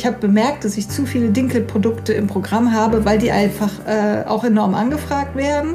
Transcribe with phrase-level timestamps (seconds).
[0.00, 4.24] Ich habe bemerkt, dass ich zu viele Dinkelprodukte im Programm habe, weil die einfach äh,
[4.26, 5.74] auch enorm angefragt werden.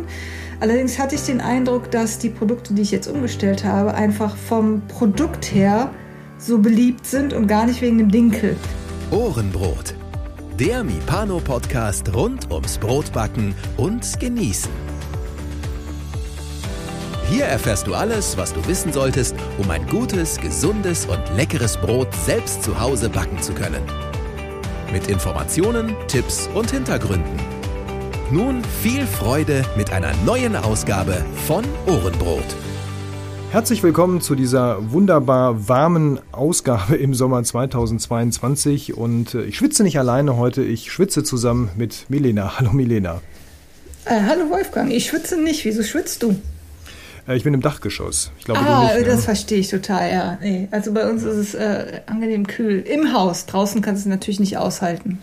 [0.59, 4.81] Allerdings hatte ich den Eindruck, dass die Produkte, die ich jetzt umgestellt habe, einfach vom
[4.87, 5.91] Produkt her
[6.39, 8.57] so beliebt sind und gar nicht wegen dem Dinkel.
[9.11, 9.93] Ohrenbrot.
[10.59, 14.71] Der Mipano-Podcast rund ums Brotbacken und Genießen.
[17.29, 22.07] Hier erfährst du alles, was du wissen solltest, um ein gutes, gesundes und leckeres Brot
[22.25, 23.83] selbst zu Hause backen zu können.
[24.91, 27.39] Mit Informationen, Tipps und Hintergründen.
[28.31, 32.45] Nun viel Freude mit einer neuen Ausgabe von Ohrenbrot.
[33.51, 39.97] Herzlich willkommen zu dieser wunderbar warmen Ausgabe im Sommer 2022 und äh, ich schwitze nicht
[39.97, 42.59] alleine heute, ich schwitze zusammen mit Milena.
[42.59, 43.21] Hallo Milena.
[44.05, 45.65] Äh, hallo Wolfgang, ich schwitze nicht.
[45.65, 46.35] Wieso schwitzt du?
[47.27, 48.31] Äh, ich bin im Dachgeschoss.
[48.39, 49.21] Ich glaube, ah, nicht, das ne?
[49.21, 50.37] verstehe ich total, ja.
[50.41, 50.67] Nee.
[50.71, 52.79] Also bei uns ist es äh, angenehm kühl.
[52.81, 53.45] Im Haus.
[53.45, 55.19] Draußen kannst du es natürlich nicht aushalten.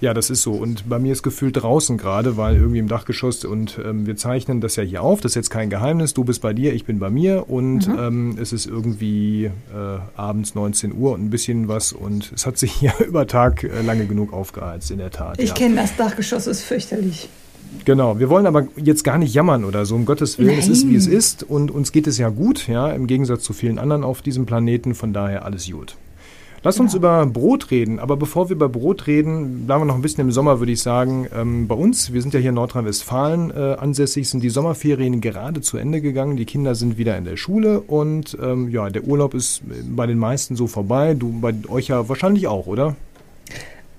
[0.00, 0.52] Ja, das ist so.
[0.52, 4.60] Und bei mir ist gefühlt draußen gerade, weil irgendwie im Dachgeschoss und ähm, wir zeichnen
[4.60, 5.20] das ja hier auf.
[5.20, 6.14] Das ist jetzt kein Geheimnis.
[6.14, 7.98] Du bist bei dir, ich bin bei mir und mhm.
[7.98, 9.50] ähm, es ist irgendwie äh,
[10.14, 13.82] abends 19 Uhr und ein bisschen was und es hat sich hier über Tag äh,
[13.82, 15.40] lange genug aufgeheizt, in der Tat.
[15.40, 15.54] Ich ja.
[15.56, 17.28] kenne das Dachgeschoss, ist fürchterlich.
[17.84, 20.50] Genau, wir wollen aber jetzt gar nicht jammern oder so, um Gottes Willen.
[20.50, 20.58] Nein.
[20.58, 23.52] Es ist, wie es ist und uns geht es ja gut, ja, im Gegensatz zu
[23.52, 25.96] vielen anderen auf diesem Planeten, von daher alles gut.
[26.64, 26.84] Lass genau.
[26.84, 30.22] uns über Brot reden, aber bevor wir über Brot reden, bleiben wir noch ein bisschen
[30.22, 31.28] im Sommer, würde ich sagen.
[31.34, 35.60] Ähm, bei uns, wir sind ja hier in Nordrhein-Westfalen äh, ansässig, sind die Sommerferien gerade
[35.60, 36.36] zu Ende gegangen.
[36.36, 39.62] Die Kinder sind wieder in der Schule und ähm, ja, der Urlaub ist
[39.94, 41.14] bei den meisten so vorbei.
[41.14, 42.96] Du bei euch ja wahrscheinlich auch, oder?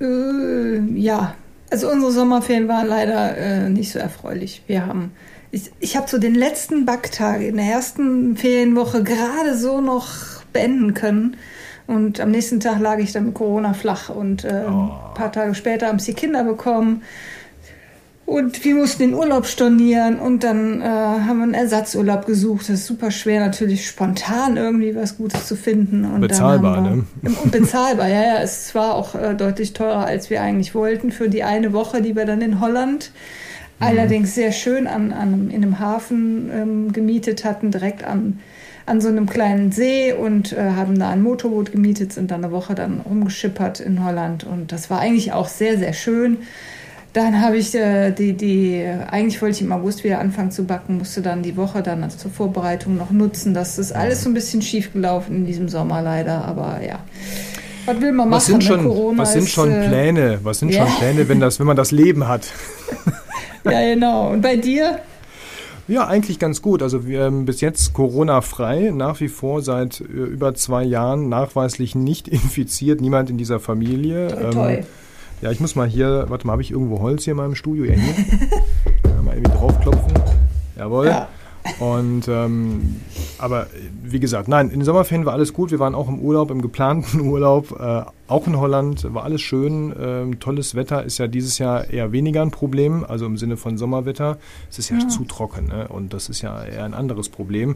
[0.02, 1.36] Äh, ja,
[1.70, 4.64] also unsere Sommerferien waren leider äh, nicht so erfreulich.
[4.68, 5.12] Wir haben,
[5.52, 10.08] ich, ich habe so den letzten Backtag in der ersten Ferienwoche gerade so noch
[10.54, 11.38] beenden können.
[11.88, 14.70] Und am nächsten Tag lag ich dann mit Corona flach und äh, oh.
[14.70, 17.02] ein paar Tage später haben sie Kinder bekommen.
[18.30, 22.70] Und wir mussten den Urlaub stornieren und dann äh, haben wir einen Ersatzurlaub gesucht.
[22.70, 26.06] Das ist super schwer, natürlich spontan irgendwie was Gutes zu finden.
[26.06, 27.06] Und bezahlbar, ne?
[27.24, 28.38] Und bezahlbar, ja, ja.
[28.40, 32.16] Es war auch äh, deutlich teurer, als wir eigentlich wollten für die eine Woche, die
[32.16, 33.12] wir dann in Holland
[33.80, 33.88] mhm.
[33.88, 38.42] allerdings sehr schön an, an, in einem Hafen ähm, gemietet hatten, direkt an,
[38.86, 42.54] an so einem kleinen See und äh, haben da ein Motorboot gemietet, sind dann eine
[42.54, 44.44] Woche dann rumgeschippert in Holland.
[44.44, 46.38] Und das war eigentlich auch sehr, sehr schön.
[47.14, 51.00] Dann habe ich äh, die, die, eigentlich wollte ich im August wieder anfangen zu backen,
[51.00, 53.54] musste dann die Woche dann also zur Vorbereitung noch nutzen.
[53.56, 57.00] Das ist alles so ein bisschen schief gelaufen in diesem Sommer leider, aber ja.
[57.86, 58.62] Was will man was machen?
[58.62, 60.40] Sind schon, Corona was sind ist, schon äh, Pläne?
[60.44, 60.86] Was sind ja.
[60.86, 62.48] schon Pläne, wenn, das, wenn man das Leben hat?
[63.64, 64.30] ja, genau.
[64.30, 65.00] Und bei dir?
[65.88, 66.84] Ja, eigentlich ganz gut.
[66.84, 71.96] Also wir haben bis jetzt Corona-frei, nach wie vor seit äh, über zwei Jahren nachweislich
[71.96, 74.28] nicht infiziert, niemand in dieser Familie.
[74.28, 74.74] Toi, toi.
[74.74, 74.86] Ähm,
[75.42, 77.86] ja, ich muss mal hier, warte mal, habe ich irgendwo Holz hier in meinem Studio?
[77.86, 78.14] Ja, hier.
[79.24, 80.14] mal irgendwie draufklopfen.
[80.78, 81.08] Jawohl.
[81.08, 81.28] Ja.
[81.80, 83.02] Und ähm,
[83.38, 83.68] aber
[84.04, 85.72] wie gesagt, nein, in den Sommerferien war alles gut.
[85.72, 89.94] Wir waren auch im Urlaub, im geplanten Urlaub, äh, auch in Holland, war alles schön.
[90.00, 93.78] Ähm, tolles Wetter ist ja dieses Jahr eher weniger ein Problem, also im Sinne von
[93.78, 94.38] Sommerwetter.
[94.70, 95.08] Es ist ja, ja.
[95.08, 95.88] zu trocken ne?
[95.88, 97.76] und das ist ja eher ein anderes Problem.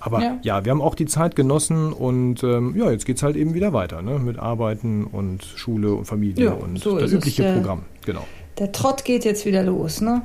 [0.00, 3.22] Aber ja, ja wir haben auch die Zeit genossen und ähm, ja, jetzt geht es
[3.22, 4.18] halt eben wieder weiter ne?
[4.18, 7.82] mit Arbeiten und Schule und Familie ja, und so das übliche es, Programm.
[8.04, 8.24] Genau.
[8.58, 10.22] Der Trott geht jetzt wieder los, ne?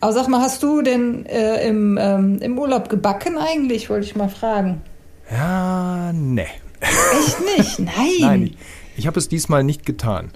[0.00, 4.16] Aber sag mal, hast du denn äh, im, ähm, im Urlaub gebacken eigentlich, wollte ich
[4.16, 4.82] mal fragen.
[5.30, 6.46] Ja, ne.
[6.80, 7.78] Echt nicht?
[7.96, 8.20] Nein.
[8.20, 8.56] Nein,
[8.96, 10.30] ich habe es diesmal nicht getan.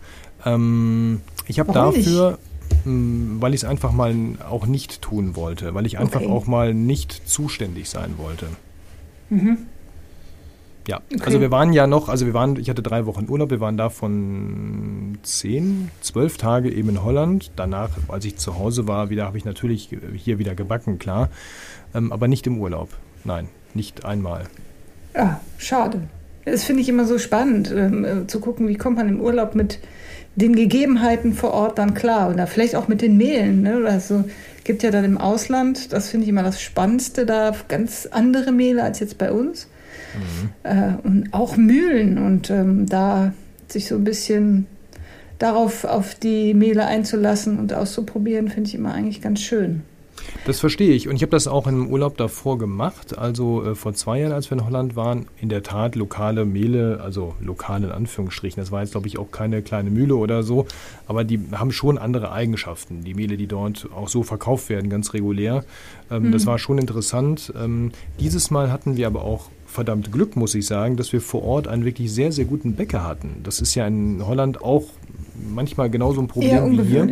[0.45, 2.39] Ähm, ich habe dafür,
[2.85, 4.15] mh, hm, weil ich es einfach mal
[4.49, 6.31] auch nicht tun wollte, weil ich einfach okay.
[6.31, 8.47] auch mal nicht zuständig sein wollte.
[9.29, 9.59] Mhm.
[10.89, 11.23] Ja, okay.
[11.25, 13.77] also wir waren ja noch, also wir waren, ich hatte drei Wochen Urlaub, wir waren
[13.77, 17.53] da von zehn, zwölf Tage eben in Holland.
[17.57, 21.29] Danach, als ich zu Hause war, wieder habe ich natürlich hier wieder gebacken, klar,
[21.95, 22.89] ähm, aber nicht im Urlaub.
[23.25, 24.45] Nein, nicht einmal.
[25.15, 26.03] Ja, ah, schade.
[26.45, 29.55] Das finde ich immer so spannend, ähm, äh, zu gucken, wie kommt man im Urlaub
[29.55, 29.79] mit
[30.37, 33.63] den Gegebenheiten vor Ort dann klar oder vielleicht auch mit den Mehlen.
[33.63, 33.83] Ne?
[33.85, 34.25] Also
[34.65, 38.83] gibt ja dann im Ausland, das finde ich immer das Spannendste, da ganz andere Mehle
[38.83, 39.69] als jetzt bei uns.
[40.15, 40.99] Mhm.
[41.03, 43.33] Und auch Mühlen und ähm, da
[43.69, 44.67] sich so ein bisschen
[45.39, 49.83] darauf auf die Mehle einzulassen und auszuprobieren, finde ich immer eigentlich ganz schön.
[50.45, 51.09] Das verstehe ich.
[51.09, 53.17] Und ich habe das auch im Urlaub davor gemacht.
[53.17, 57.01] Also äh, vor zwei Jahren, als wir in Holland waren, in der Tat lokale Mehle,
[57.03, 58.61] also lokale in Anführungsstrichen.
[58.63, 60.67] Das war jetzt, glaube ich, auch keine kleine Mühle oder so.
[61.07, 63.03] Aber die haben schon andere Eigenschaften.
[63.03, 65.65] Die Mehle, die dort auch so verkauft werden, ganz regulär.
[66.11, 66.33] Ähm, mhm.
[66.33, 67.53] Das war schon interessant.
[67.59, 71.45] Ähm, dieses Mal hatten wir aber auch verdammt Glück, muss ich sagen, dass wir vor
[71.45, 73.41] Ort einen wirklich sehr, sehr guten Bäcker hatten.
[73.45, 74.85] Das ist ja in Holland auch
[75.49, 77.05] manchmal genauso ein Problem Eher wie hier.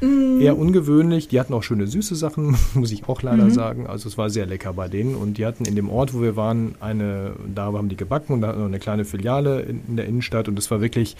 [0.00, 0.40] Mm.
[0.40, 1.28] Eher ungewöhnlich.
[1.28, 3.50] Die hatten auch schöne süße Sachen, muss ich auch leider mhm.
[3.50, 3.86] sagen.
[3.86, 5.14] Also es war sehr lecker bei denen.
[5.14, 8.40] Und die hatten in dem Ort, wo wir waren, eine, da haben die gebacken und
[8.40, 10.48] da hatten noch eine kleine Filiale in, in der Innenstadt.
[10.48, 11.16] Und es war wirklich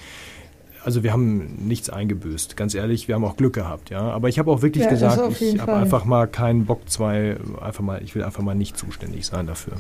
[0.85, 2.57] also wir haben nichts eingebüßt.
[2.57, 4.01] Ganz ehrlich, wir haben auch Glück gehabt, ja.
[4.01, 7.83] Aber ich habe auch wirklich ja, gesagt, ich habe einfach mal keinen Bock zwei, einfach
[7.83, 9.75] mal, ich will einfach mal nicht zuständig sein dafür.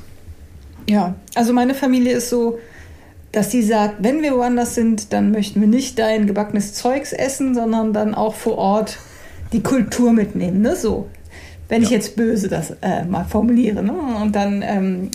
[0.88, 2.58] Ja, also meine Familie ist so,
[3.30, 7.54] dass sie sagt, wenn wir woanders sind, dann möchten wir nicht dein gebackenes Zeugs essen,
[7.54, 8.98] sondern dann auch vor Ort
[9.52, 10.76] die Kultur mitnehmen, ne?
[10.76, 11.08] So.
[11.68, 11.88] Wenn ja.
[11.88, 13.82] ich jetzt böse das äh, mal formuliere.
[13.82, 13.92] Ne?
[13.92, 15.10] Und dann, ähm,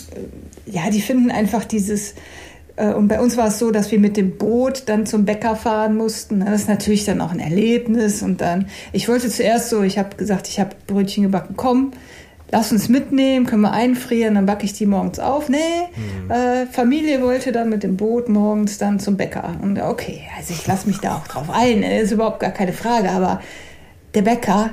[0.66, 2.14] ja, die finden einfach dieses,
[2.76, 5.56] äh, und bei uns war es so, dass wir mit dem Boot dann zum Bäcker
[5.56, 6.40] fahren mussten.
[6.40, 8.22] Das ist natürlich dann auch ein Erlebnis.
[8.22, 11.90] Und dann, ich wollte zuerst so, ich habe gesagt, ich habe Brötchen gebacken, komm,
[12.50, 15.48] lass uns mitnehmen, können wir einfrieren, dann backe ich die morgens auf.
[15.48, 15.58] Nee,
[15.96, 16.30] mhm.
[16.30, 19.54] äh, Familie wollte dann mit dem Boot morgens dann zum Bäcker.
[19.62, 23.10] Und okay, also ich lasse mich da auch drauf ein, ist überhaupt gar keine Frage.
[23.10, 23.40] Aber
[24.14, 24.70] der Bäcker,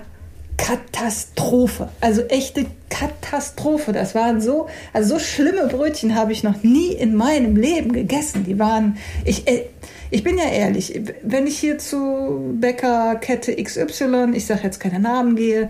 [0.62, 1.90] Katastrophe.
[2.02, 3.94] Also echte Katastrophe.
[3.94, 8.44] Das waren so, also so schlimme Brötchen habe ich noch nie in meinem Leben gegessen.
[8.44, 9.66] Die waren, ich, äh,
[10.12, 15.36] ich bin ja ehrlich, wenn ich hier zu Bäckerkette XY, ich sage jetzt keine Namen
[15.38, 15.70] gehe,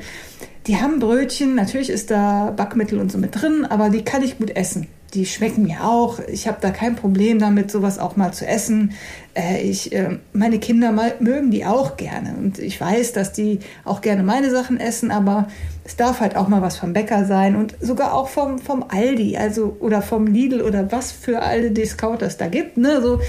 [0.68, 4.38] die haben Brötchen, natürlich ist da Backmittel und so mit drin, aber die kann ich
[4.38, 4.88] gut essen.
[5.14, 6.20] Die schmecken mir auch.
[6.32, 8.94] Ich habe da kein Problem damit, sowas auch mal zu essen.
[9.34, 12.36] Äh, ich, äh, meine Kinder mögen die auch gerne.
[12.38, 15.50] Und ich weiß, dass die auch gerne meine Sachen essen, aber
[15.84, 19.36] es darf halt auch mal was vom Bäcker sein und sogar auch vom, vom Aldi,
[19.36, 22.78] also oder vom Lidl oder was für alte Discounters da gibt.
[22.78, 23.02] Ne?
[23.02, 23.20] So,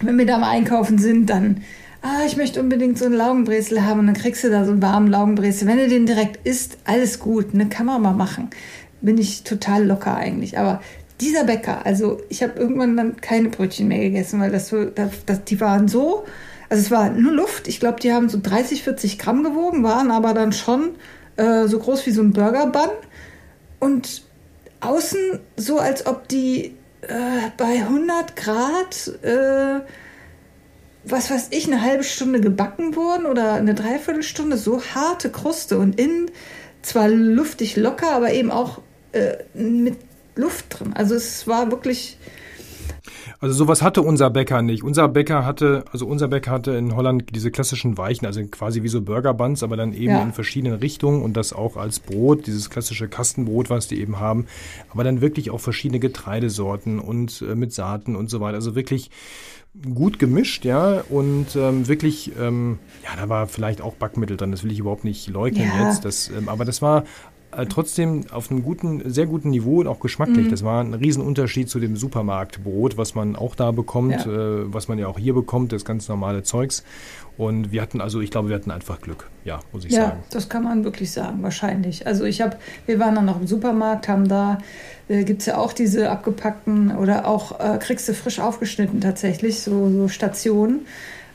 [0.00, 1.62] wenn wir da mal einkaufen sind, dann
[2.02, 4.82] ah, ich möchte unbedingt so einen Laugenbrezel haben und dann kriegst du da so einen
[4.82, 5.66] warmen Laugenbrezel.
[5.66, 8.50] Wenn du den direkt isst, alles gut, ne, kann man mal machen.
[9.00, 10.58] Bin ich total locker eigentlich.
[10.58, 10.80] Aber
[11.20, 15.44] dieser Bäcker, also ich habe irgendwann dann keine Brötchen mehr gegessen, weil das das, das,
[15.44, 16.24] die waren so,
[16.68, 17.68] also es war nur Luft.
[17.68, 20.90] Ich glaube, die haben so 30, 40 Gramm gewogen, waren aber dann schon
[21.36, 22.90] äh, so groß wie so ein Burger-Bun.
[23.80, 24.22] Und
[24.80, 25.18] außen
[25.56, 29.80] so, als ob die äh, bei 100 Grad äh,
[31.10, 35.98] was weiß ich, eine halbe Stunde gebacken wurden oder eine Dreiviertelstunde, so harte Kruste und
[35.98, 36.30] innen
[36.82, 38.80] zwar luftig locker, aber eben auch
[39.12, 39.96] äh, mit
[40.34, 40.92] Luft drin.
[40.94, 42.18] Also es war wirklich.
[43.40, 44.82] Also sowas hatte unser Bäcker nicht.
[44.82, 48.88] Unser Bäcker hatte, also unser Bäcker hatte in Holland diese klassischen Weichen, also quasi wie
[48.88, 50.22] so Burger Buns, aber dann eben ja.
[50.22, 54.46] in verschiedenen Richtungen und das auch als Brot, dieses klassische Kastenbrot, was die eben haben,
[54.90, 58.56] aber dann wirklich auch verschiedene Getreidesorten und äh, mit Saaten und so weiter.
[58.56, 59.10] Also wirklich
[59.94, 64.64] gut gemischt, ja, und ähm, wirklich, ähm, ja, da war vielleicht auch Backmittel drin, das
[64.64, 65.88] will ich überhaupt nicht leugnen ja.
[65.88, 67.04] jetzt, das, ähm, aber das war
[67.66, 70.46] trotzdem auf einem guten, sehr guten Niveau und auch geschmacklich.
[70.46, 70.50] Mhm.
[70.50, 74.32] Das war ein Riesenunterschied zu dem Supermarktbrot, was man auch da bekommt, ja.
[74.32, 76.84] äh, was man ja auch hier bekommt, das ganz normale Zeugs.
[77.36, 80.18] Und wir hatten also, ich glaube, wir hatten einfach Glück, ja, muss ich ja, sagen.
[80.20, 82.06] Ja, das kann man wirklich sagen, wahrscheinlich.
[82.06, 82.56] Also ich habe,
[82.86, 84.58] wir waren dann noch im Supermarkt, haben da,
[85.08, 89.60] äh, gibt es ja auch diese abgepackten oder auch äh, kriegst du frisch aufgeschnitten tatsächlich,
[89.60, 90.80] so, so Stationen.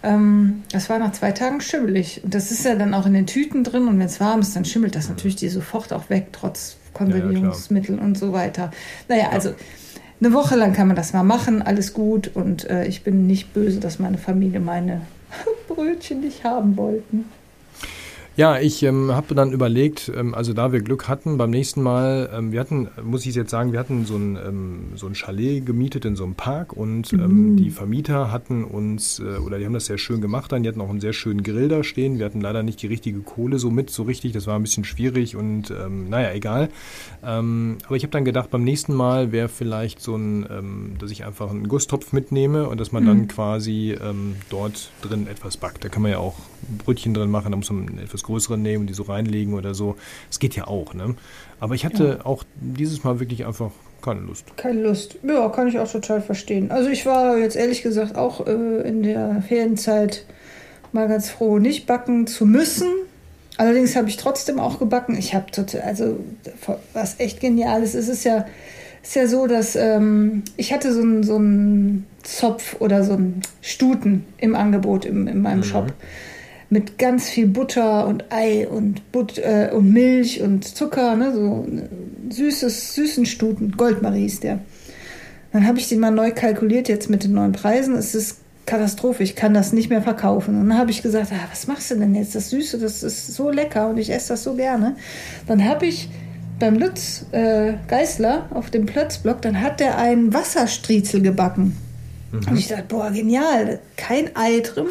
[0.03, 2.21] Ähm, das war nach zwei Tagen schimmelig.
[2.23, 4.55] Und das ist ja dann auch in den Tüten drin und wenn es warm ist,
[4.55, 8.71] dann schimmelt das natürlich die sofort auch weg, trotz Konservierungsmitteln ja, und so weiter.
[9.07, 9.53] Naja, also
[10.19, 13.53] eine Woche lang kann man das mal machen, alles gut und äh, ich bin nicht
[13.53, 15.01] böse, dass meine Familie meine
[15.67, 17.25] Brötchen nicht haben wollten.
[18.35, 22.31] Ja, ich ähm, habe dann überlegt, ähm, also da wir Glück hatten, beim nächsten Mal,
[22.33, 25.63] ähm, wir hatten, muss ich jetzt sagen, wir hatten so ein, ähm, so ein Chalet
[25.63, 27.57] gemietet in so einem Park und ähm, mhm.
[27.57, 30.81] die Vermieter hatten uns, äh, oder die haben das sehr schön gemacht dann, die hatten
[30.81, 32.17] auch einen sehr schönen Grill da stehen.
[32.17, 34.83] Wir hatten leider nicht die richtige Kohle so mit, so richtig, das war ein bisschen
[34.83, 36.69] schwierig und ähm, naja, egal.
[37.21, 41.49] aber ich habe dann gedacht, beim nächsten Mal wäre vielleicht so ein, dass ich einfach
[41.49, 43.07] einen Gusstopf mitnehme und dass man mhm.
[43.07, 43.95] dann quasi
[44.49, 45.83] dort drin etwas backt.
[45.83, 46.35] Da kann man ja auch
[46.83, 49.73] Brötchen drin machen, da muss man etwas etwas größere nehmen und die so reinlegen oder
[49.73, 49.95] so.
[50.29, 51.15] Das geht ja auch, ne?
[51.59, 52.25] Aber ich hatte ja.
[52.25, 54.45] auch dieses Mal wirklich einfach keine Lust.
[54.57, 55.17] Keine Lust.
[55.23, 56.71] Ja, kann ich auch total verstehen.
[56.71, 60.25] Also ich war jetzt ehrlich gesagt auch äh, in der Ferienzeit
[60.91, 62.89] mal ganz froh, nicht backen zu müssen.
[63.57, 65.15] Allerdings habe ich trotzdem auch gebacken.
[65.17, 66.19] Ich habe total, also
[66.93, 68.45] was echt geniales ist, ist ja,
[69.01, 71.39] ist ja so, dass ähm, ich hatte so einen so
[72.23, 75.63] Zopf oder so einen Stuten im Angebot im, in meinem mhm.
[75.63, 75.93] Shop
[76.73, 81.31] mit ganz viel Butter und Ei und, But äh, und Milch und Zucker, ne?
[81.33, 81.65] so
[82.29, 83.71] süßes, süßen Stuten.
[83.77, 84.59] Goldmarie ist der.
[85.53, 87.95] Dann habe ich den mal neu kalkuliert jetzt mit den neuen Preisen.
[87.95, 90.59] Es ist Katastrophe, ich kann das nicht mehr verkaufen.
[90.59, 92.33] Und dann habe ich gesagt, ah, was machst du denn jetzt?
[92.33, 94.95] Das Süße, das ist so lecker und ich esse das so gerne.
[95.47, 96.09] Dann habe ich
[96.59, 101.77] beim Lutz äh, Geißler auf dem Plötzblock, dann hat der einen Wasserstriezel gebacken.
[102.31, 102.47] Mhm.
[102.49, 104.87] Und ich dachte, boah, genial, kein Ei drin,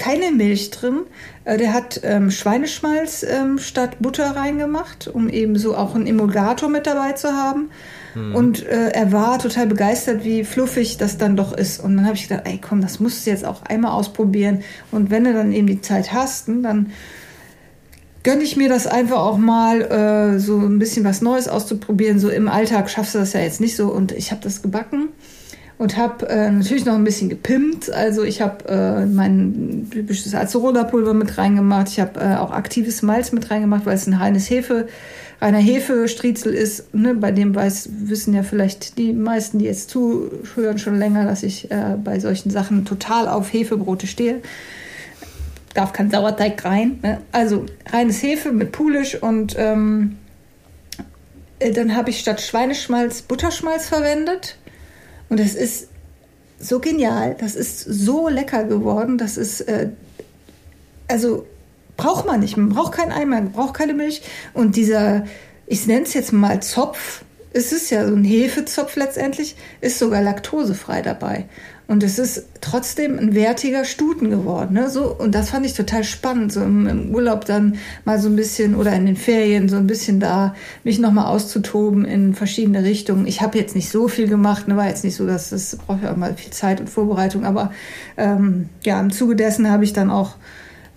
[0.00, 1.02] keine Milch drin.
[1.44, 6.70] Äh, der hat ähm, Schweineschmalz ähm, statt Butter reingemacht, um eben so auch einen Emulgator
[6.70, 7.70] mit dabei zu haben.
[8.14, 8.34] Mhm.
[8.34, 11.84] Und äh, er war total begeistert, wie fluffig das dann doch ist.
[11.84, 14.62] Und dann habe ich gedacht, ey komm, das musst du jetzt auch einmal ausprobieren.
[14.90, 16.92] Und wenn du dann eben die Zeit hast, dann
[18.22, 22.18] gönne ich mir das einfach auch mal, äh, so ein bisschen was Neues auszuprobieren.
[22.18, 23.92] So im Alltag schaffst du das ja jetzt nicht so.
[23.92, 25.10] Und ich habe das gebacken
[25.80, 27.90] und habe äh, natürlich noch ein bisschen gepimpt.
[27.90, 31.88] Also ich habe äh, mein typisches Acerola-Pulver mit reingemacht.
[31.88, 34.88] Ich habe äh, auch aktives Malz mit reingemacht, weil es ein reines Hefe,
[35.40, 36.92] reiner Hefestriezel ist.
[36.94, 37.14] Ne?
[37.14, 41.70] Bei dem weiß, wissen ja vielleicht die meisten, die jetzt zuhören, schon länger, dass ich
[41.70, 44.42] äh, bei solchen Sachen total auf Hefebrote stehe
[45.72, 46.98] darf kein Sauerteig rein.
[47.00, 47.22] Ne?
[47.32, 50.18] Also reines Hefe mit Pulisch und ähm,
[51.60, 54.56] äh, dann habe ich statt Schweineschmalz Butterschmalz verwendet.
[55.30, 55.88] Und das ist
[56.58, 57.34] so genial.
[57.40, 59.16] Das ist so lecker geworden.
[59.16, 59.88] Das ist, äh,
[61.08, 61.46] also
[61.96, 62.56] braucht man nicht.
[62.56, 64.22] Man braucht kein Ei, man braucht keine Milch.
[64.52, 65.24] Und dieser,
[65.66, 70.22] ich nenne es jetzt mal Zopf, es ist ja so ein Hefezopf letztendlich, ist sogar
[70.22, 71.46] laktosefrei dabei.
[71.90, 74.74] Und es ist trotzdem ein wertiger Stuten geworden.
[74.74, 74.88] Ne?
[74.88, 78.36] So, und das fand ich total spannend, so im, im, Urlaub dann mal so ein
[78.36, 80.54] bisschen oder in den Ferien so ein bisschen da
[80.84, 83.26] mich nochmal auszutoben in verschiedene Richtungen.
[83.26, 84.76] Ich habe jetzt nicht so viel gemacht, ne?
[84.76, 87.72] war jetzt nicht so, dass das braucht ja auch mal viel Zeit und Vorbereitung, aber
[88.16, 90.36] ähm, ja, im Zuge dessen habe ich dann auch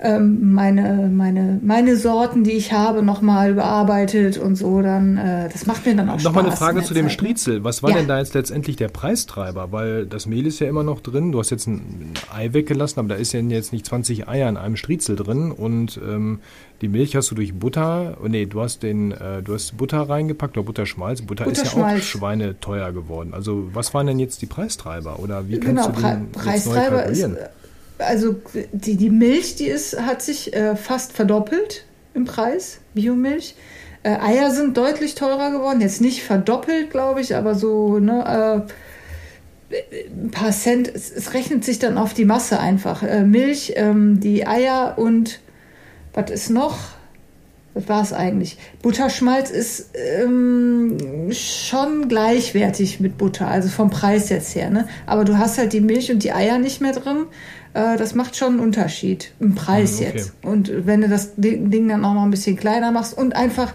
[0.03, 5.65] ähm, meine, meine, meine Sorten, die ich habe, nochmal überarbeitet und so, dann, äh, das
[5.65, 6.25] macht mir dann auch Spaß.
[6.25, 7.13] Nochmal eine Frage zu dem Zeit?
[7.13, 7.63] Striezel.
[7.63, 7.98] Was war ja.
[7.98, 9.72] denn da jetzt letztendlich der Preistreiber?
[9.72, 11.31] Weil das Mehl ist ja immer noch drin.
[11.31, 14.57] Du hast jetzt ein Ei weggelassen, aber da ist ja jetzt nicht 20 Eier in
[14.57, 16.39] einem Striezel drin und ähm,
[16.81, 20.01] die Milch hast du durch Butter, oh nee, du hast den, äh, du hast Butter
[20.01, 21.22] reingepackt oder Butterschmalz.
[21.22, 23.33] Butter ist ja auch schweineteuer geworden.
[23.33, 27.05] Also was waren denn jetzt die Preistreiber oder wie kannst genau, du den Pre Preistreiber
[27.05, 27.25] ist
[27.97, 28.35] also
[28.71, 33.55] die, die Milch, die ist, hat sich äh, fast verdoppelt im Preis, Biomilch.
[34.03, 38.65] Äh, Eier sind deutlich teurer geworden, jetzt nicht verdoppelt, glaube ich, aber so ne,
[39.71, 39.75] äh,
[40.09, 40.88] ein paar Cent.
[40.93, 43.03] Es, es, rechnet sich dann auf die Masse einfach.
[43.03, 45.39] Äh, Milch, ähm, die Eier und
[46.13, 46.77] was ist noch?
[47.73, 48.57] Was war es eigentlich?
[48.83, 54.69] Butterschmalz ist ähm, schon gleichwertig mit Butter, also vom Preis jetzt her.
[54.69, 54.88] Ne?
[55.07, 57.25] Aber du hast halt die Milch und die Eier nicht mehr drin.
[57.74, 60.18] Äh, das macht schon einen Unterschied im Preis mhm, okay.
[60.18, 60.34] jetzt.
[60.44, 63.74] Und wenn du das Ding dann auch noch ein bisschen kleiner machst und einfach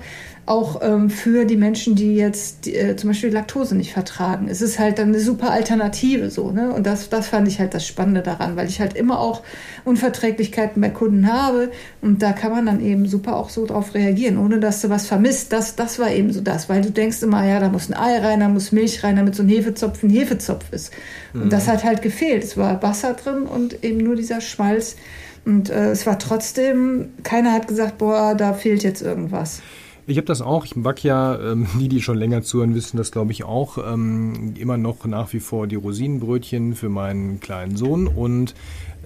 [0.48, 4.48] auch ähm, für die Menschen, die jetzt die, äh, zum Beispiel Laktose nicht vertragen.
[4.48, 6.72] Es ist halt dann eine super Alternative so, ne?
[6.72, 9.42] Und das, das fand ich halt das Spannende daran, weil ich halt immer auch
[9.84, 14.38] Unverträglichkeiten bei Kunden habe und da kann man dann eben super auch so drauf reagieren,
[14.38, 15.52] ohne dass du was vermisst.
[15.52, 18.18] Das, das war eben so das, weil du denkst immer, ja, da muss ein Ei
[18.18, 20.92] rein, da muss Milch rein, damit so ein Hefezopf ein Hefezopf ist.
[21.32, 21.42] Mhm.
[21.42, 22.42] Und das hat halt gefehlt.
[22.44, 24.96] Es war Wasser drin und eben nur dieser Schmalz.
[25.44, 29.60] Und äh, es war trotzdem, keiner hat gesagt, boah, da fehlt jetzt irgendwas.
[30.08, 30.64] Ich habe das auch.
[30.64, 33.76] Ich back ja, ähm, die, die schon länger zuhören, wissen das, glaube ich, auch.
[33.76, 38.06] Ähm, immer noch nach wie vor die Rosinenbrötchen für meinen kleinen Sohn.
[38.06, 38.54] Und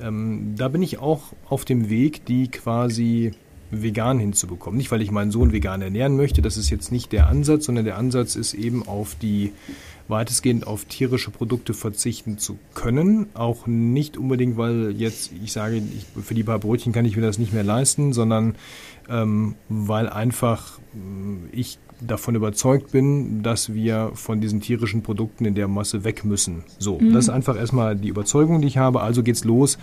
[0.00, 3.32] ähm, da bin ich auch auf dem Weg, die quasi
[3.72, 4.76] vegan hinzubekommen.
[4.78, 7.84] Nicht, weil ich meinen Sohn vegan ernähren möchte, das ist jetzt nicht der Ansatz, sondern
[7.84, 9.52] der Ansatz ist eben auf die
[10.08, 13.26] weitestgehend auf tierische Produkte verzichten zu können.
[13.34, 17.22] Auch nicht unbedingt, weil jetzt ich sage, ich, für die paar Brötchen kann ich mir
[17.22, 18.54] das nicht mehr leisten, sondern
[19.08, 25.54] ähm, weil einfach äh, ich davon überzeugt bin, dass wir von diesen tierischen Produkten in
[25.54, 26.64] der Masse weg müssen.
[26.78, 27.12] So, mhm.
[27.12, 29.00] das ist einfach erstmal die Überzeugung, die ich habe.
[29.00, 29.78] Also geht's los,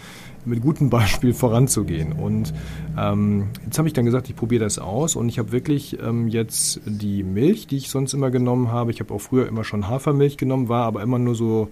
[0.45, 2.13] mit gutem Beispiel voranzugehen.
[2.13, 2.53] Und
[2.97, 6.27] ähm, jetzt habe ich dann gesagt, ich probiere das aus und ich habe wirklich ähm,
[6.27, 8.91] jetzt die Milch, die ich sonst immer genommen habe.
[8.91, 11.69] Ich habe auch früher immer schon Hafermilch genommen, war aber immer nur so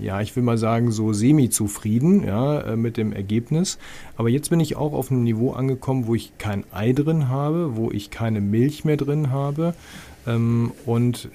[0.00, 3.78] ja, ich will mal sagen, so semi-zufrieden ja, äh, mit dem Ergebnis.
[4.16, 7.76] Aber jetzt bin ich auch auf einem Niveau angekommen, wo ich kein Ei drin habe,
[7.76, 9.74] wo ich keine Milch mehr drin habe,
[10.30, 11.28] ähm, und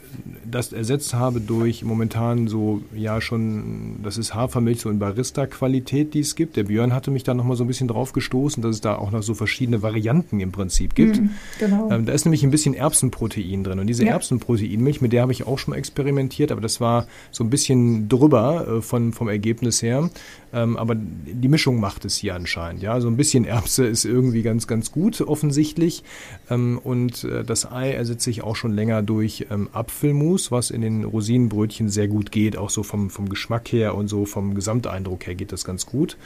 [0.50, 6.20] das ersetzt habe durch momentan so, ja schon, das ist Hafermilch so in Barista-Qualität, die
[6.20, 6.56] es gibt.
[6.56, 9.12] Der Björn hatte mich da nochmal so ein bisschen drauf gestoßen, dass es da auch
[9.12, 11.20] noch so verschiedene Varianten im Prinzip gibt.
[11.22, 11.92] Mm, genau.
[11.92, 14.12] Ähm, da ist nämlich ein bisschen Erbsenprotein drin und diese ja.
[14.12, 18.08] Erbsenproteinmilch, mit der habe ich auch schon mal experimentiert, aber das war so ein bisschen
[18.08, 20.10] drüber äh, von, vom Ergebnis her.
[20.56, 22.82] Ähm, aber die Mischung macht es hier anscheinend.
[22.82, 26.04] Ja, so ein bisschen Erbse ist irgendwie ganz, ganz gut offensichtlich.
[26.50, 30.70] Ähm, und äh, das Ei ersetze ich auch schon länger länger durch ähm, Apfelmus, was
[30.70, 34.54] in den Rosinenbrötchen sehr gut geht, auch so vom, vom Geschmack her und so vom
[34.54, 36.18] Gesamteindruck her geht das ganz gut.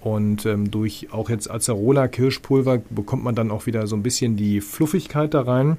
[0.00, 4.36] Und ähm, durch auch jetzt Acerola Kirschpulver bekommt man dann auch wieder so ein bisschen
[4.36, 5.76] die Fluffigkeit da rein.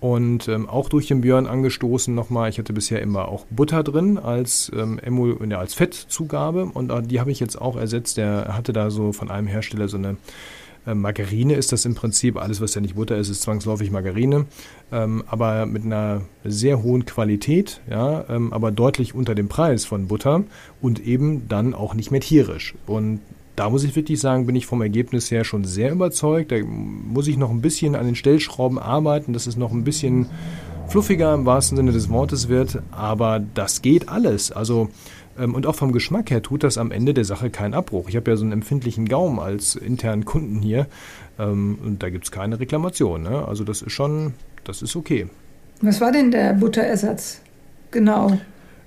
[0.00, 4.18] Und ähm, auch durch den Björn angestoßen nochmal, ich hatte bisher immer auch Butter drin
[4.18, 8.18] als, ähm, Emul, ja, als Fettzugabe und äh, die habe ich jetzt auch ersetzt.
[8.18, 10.16] Der hatte da so von einem Hersteller so eine
[10.86, 14.46] äh, Margarine ist das im Prinzip, alles was ja nicht Butter ist, ist zwangsläufig Margarine,
[14.92, 20.08] ähm, aber mit einer sehr hohen Qualität, ja, ähm, aber deutlich unter dem Preis von
[20.08, 20.44] Butter
[20.80, 22.74] und eben dann auch nicht mehr tierisch.
[22.86, 23.20] Und
[23.56, 26.50] da muss ich wirklich sagen, bin ich vom Ergebnis her schon sehr überzeugt.
[26.50, 30.26] Da muss ich noch ein bisschen an den Stellschrauben arbeiten, dass es noch ein bisschen
[30.88, 32.82] fluffiger im wahrsten Sinne des Wortes wird.
[32.90, 34.50] Aber das geht alles.
[34.50, 34.88] Also
[35.36, 38.08] und auch vom Geschmack her tut das am Ende der Sache keinen Abbruch.
[38.08, 40.86] Ich habe ja so einen empfindlichen Gaumen als internen Kunden hier
[41.38, 43.22] ähm, und da gibt es keine Reklamation.
[43.22, 43.46] Ne?
[43.46, 45.26] Also das ist schon, das ist okay.
[45.80, 47.40] Was war denn der Butterersatz?
[47.90, 48.38] Genau.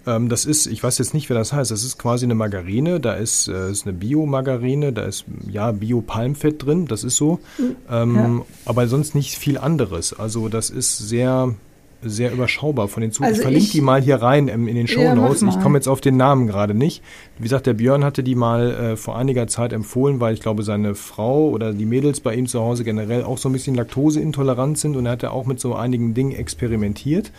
[0.07, 2.99] Ähm, das ist, ich weiß jetzt nicht, wer das heißt, das ist quasi eine Margarine,
[2.99, 7.39] da ist, äh, ist eine Bio-Margarine, da ist ja Bio-Palmfett drin, das ist so.
[7.57, 7.75] Mhm.
[7.89, 8.45] Ähm, ja.
[8.65, 10.17] Aber sonst nicht viel anderes.
[10.17, 11.53] Also das ist sehr,
[12.01, 13.33] sehr überschaubar von den Zutaten.
[13.33, 15.41] Also ich verlinke die mal hier rein in, in den Show Notes.
[15.41, 17.03] Ja, ich komme jetzt auf den Namen gerade nicht.
[17.37, 20.63] Wie gesagt, der Björn hatte die mal äh, vor einiger Zeit empfohlen, weil ich glaube,
[20.63, 24.77] seine Frau oder die Mädels bei ihm zu Hause generell auch so ein bisschen laktoseintolerant
[24.77, 27.31] sind und er hat ja auch mit so einigen Dingen experimentiert.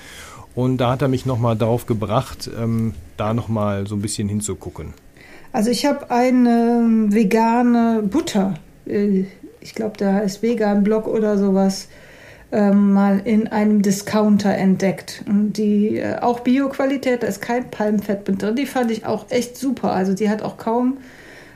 [0.54, 4.94] Und da hat er mich nochmal darauf gebracht, ähm, da nochmal so ein bisschen hinzugucken.
[5.52, 8.54] Also ich habe eine ähm, vegane Butter,
[8.86, 9.24] äh,
[9.60, 11.88] ich glaube, da heißt Vegan Block oder sowas,
[12.50, 15.22] ähm, mal in einem Discounter entdeckt.
[15.26, 18.56] Und die äh, auch Bio-Qualität, da ist kein Palmfett mit drin.
[18.56, 19.92] Die fand ich auch echt super.
[19.92, 20.98] Also die hat auch kaum,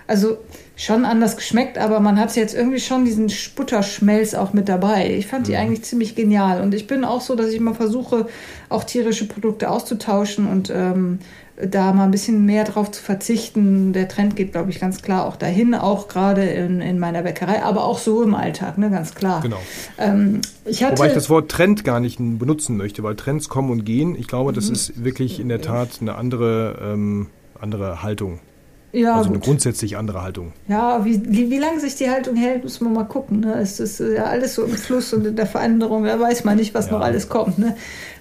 [0.06, 0.38] also
[0.76, 5.14] schon anders geschmeckt, aber man hat jetzt irgendwie schon diesen Butterschmelz auch mit dabei.
[5.14, 5.58] Ich fand die mhm.
[5.58, 6.60] eigentlich ziemlich genial.
[6.60, 8.26] Und ich bin auch so, dass ich immer versuche,
[8.68, 11.20] auch tierische Produkte auszutauschen und ähm,
[11.66, 13.92] da mal ein bisschen mehr drauf zu verzichten.
[13.92, 17.62] Der Trend geht, glaube ich, ganz klar auch dahin, auch gerade in, in meiner Bäckerei,
[17.62, 19.40] aber auch so im Alltag, ne, ganz klar.
[19.40, 19.60] Genau.
[19.98, 23.70] Ähm, ich hatte, Wobei ich das Wort Trend gar nicht benutzen möchte, weil Trends kommen
[23.70, 24.16] und gehen.
[24.16, 24.74] Ich glaube, das mhm.
[24.74, 27.28] ist wirklich in der Tat eine andere, ähm,
[27.60, 28.40] andere Haltung.
[28.92, 29.36] Ja, also gut.
[29.36, 30.52] eine grundsätzlich andere Haltung.
[30.68, 33.40] Ja, wie, wie, wie lange sich die Haltung hält, muss man mal gucken.
[33.40, 33.54] Ne?
[33.54, 36.04] Es ist ja alles so im Fluss und in der Veränderung.
[36.04, 36.92] Da weiß man nicht, was ja.
[36.92, 37.58] noch alles kommt.
[37.58, 37.74] Ne?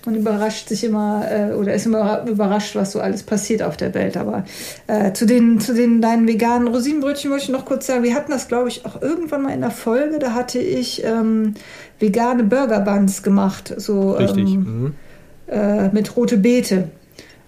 [0.06, 3.94] Man überrascht sich immer äh, oder ist immer überrascht, was so alles passiert auf der
[3.94, 4.16] Welt.
[4.16, 4.46] Aber
[4.88, 8.32] äh, zu, den, zu den deinen veganen Rosinenbrötchen wollte ich noch kurz sagen, wir hatten
[8.32, 10.20] das, glaube ich, auch irgendwann mal in der Folge.
[10.20, 11.56] Da hatte ich ähm,
[12.00, 13.74] vegane Burger Buns gemacht.
[13.76, 14.54] So, Richtig.
[14.54, 14.94] Ähm, mhm.
[15.48, 16.88] äh, mit rote Beete.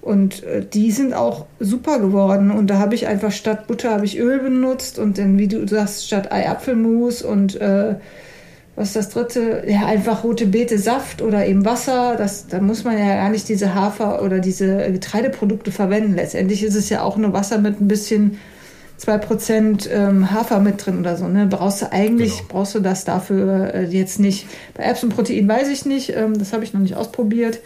[0.04, 2.52] Und äh, die sind auch super geworden.
[2.52, 5.66] Und da habe ich einfach statt Butter habe ich Öl benutzt und dann, wie du
[5.66, 7.96] sagst, statt Ei-Apfelmus und äh,
[8.76, 9.64] was ist das dritte?
[9.68, 12.16] Ja, einfach rote Beete Saft oder eben Wasser.
[12.18, 16.16] Das, da muss man ja gar nicht diese Hafer- oder diese Getreideprodukte verwenden.
[16.16, 18.40] Letztendlich ist es ja auch nur Wasser mit ein bisschen
[19.00, 21.28] 2% ähm, Hafer mit drin oder so.
[21.28, 21.48] Ne?
[21.48, 22.50] Brauchst du eigentlich, genau.
[22.50, 24.48] brauchst du das dafür äh, jetzt nicht.
[24.74, 27.60] Bei Erbsenprotein weiß ich nicht, ähm, das habe ich noch nicht ausprobiert.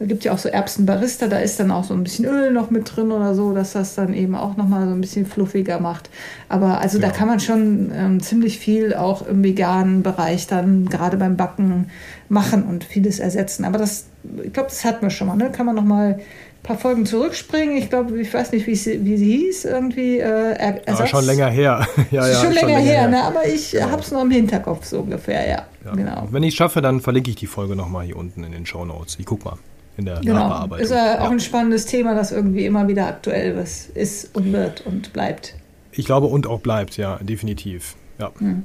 [0.00, 2.70] Da gibt ja auch so Erbsenbarista, da ist dann auch so ein bisschen Öl noch
[2.70, 6.08] mit drin oder so, dass das dann eben auch nochmal so ein bisschen fluffiger macht.
[6.48, 7.06] Aber also ja.
[7.06, 11.90] da kann man schon ähm, ziemlich viel auch im veganen Bereich dann gerade beim Backen
[12.30, 13.66] machen und vieles ersetzen.
[13.66, 14.06] Aber das,
[14.42, 15.52] ich glaube, das hatten wir schon mal, ne?
[15.52, 16.22] Kann man nochmal ein
[16.62, 17.76] paar Folgen zurückspringen.
[17.76, 20.18] Ich glaube, ich weiß nicht, wie sie, wie sie hieß, irgendwie.
[20.18, 20.98] Äh, Ersatz.
[20.98, 21.86] Aber schon länger her.
[22.10, 23.22] ja, ja, schon, schon länger, länger her, her, ne?
[23.22, 23.90] aber ich ja.
[23.90, 25.66] habe es noch im Hinterkopf so ungefähr, ja.
[25.84, 25.94] ja.
[25.94, 26.26] Genau.
[26.30, 28.86] Wenn ich es schaffe, dann verlinke ich die Folge nochmal hier unten in den Show
[28.86, 29.18] Notes.
[29.20, 29.58] Ich guck mal
[30.00, 30.34] in der genau.
[30.34, 30.84] Nachbearbeitung.
[30.84, 33.56] Ist ja auch ein spannendes Thema, das irgendwie immer wieder aktuell
[33.94, 35.54] ist und wird und bleibt.
[35.92, 37.94] Ich glaube, und auch bleibt, ja, definitiv.
[38.18, 38.32] Ja.
[38.38, 38.64] Hm.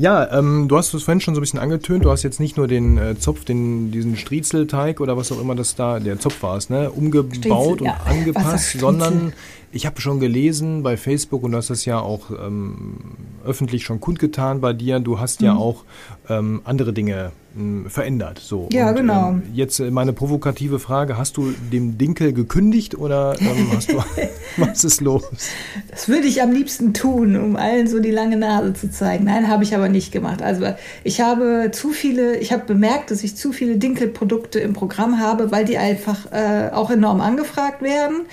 [0.00, 2.06] Ja, ähm, du hast es vorhin schon so ein bisschen angetönt.
[2.06, 5.54] Du hast jetzt nicht nur den äh, Zopf, den, diesen Striezelteig oder was auch immer
[5.54, 8.00] das da, der Zopf war es, ne, umgebaut Striezel, und ja.
[8.06, 9.34] angepasst, sondern
[9.72, 12.96] ich habe schon gelesen bei Facebook und du hast das ja auch ähm,
[13.44, 15.00] öffentlich schon kundgetan bei dir.
[15.00, 15.46] Du hast mhm.
[15.46, 15.84] ja auch
[16.30, 17.32] ähm, andere Dinge
[17.88, 18.38] verändert.
[18.38, 18.68] So.
[18.72, 19.30] Ja, und, genau.
[19.30, 24.02] Ähm, jetzt äh, meine provokative Frage: Hast du dem Dinkel gekündigt oder ähm, hast du,
[24.56, 25.24] was ist los?
[25.90, 29.24] Das würde ich am liebsten tun, um allen so die lange Nase zu zeigen.
[29.24, 30.42] Nein, habe ich aber nicht gemacht.
[30.42, 30.66] Also
[31.02, 35.50] ich habe zu viele, ich habe bemerkt, dass ich zu viele Dinkelprodukte im Programm habe,
[35.50, 38.26] weil die einfach äh, auch enorm angefragt werden.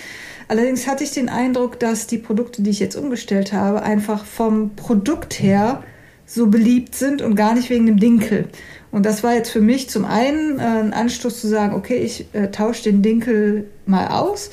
[0.48, 4.76] Allerdings hatte ich den Eindruck, dass die Produkte, die ich jetzt umgestellt habe, einfach vom
[4.76, 5.84] Produkt her
[6.26, 8.50] so beliebt sind und gar nicht wegen dem Dinkel.
[8.92, 12.28] Und das war jetzt für mich zum einen äh, ein Anstoß zu sagen, okay, ich
[12.34, 14.50] äh, tausche den Dinkel mal aus.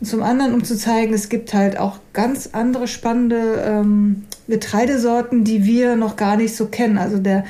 [0.00, 5.44] Und zum anderen, um zu zeigen, es gibt halt auch ganz andere spannende ähm, Getreidesorten,
[5.44, 6.98] die wir noch gar nicht so kennen.
[6.98, 7.44] Also der,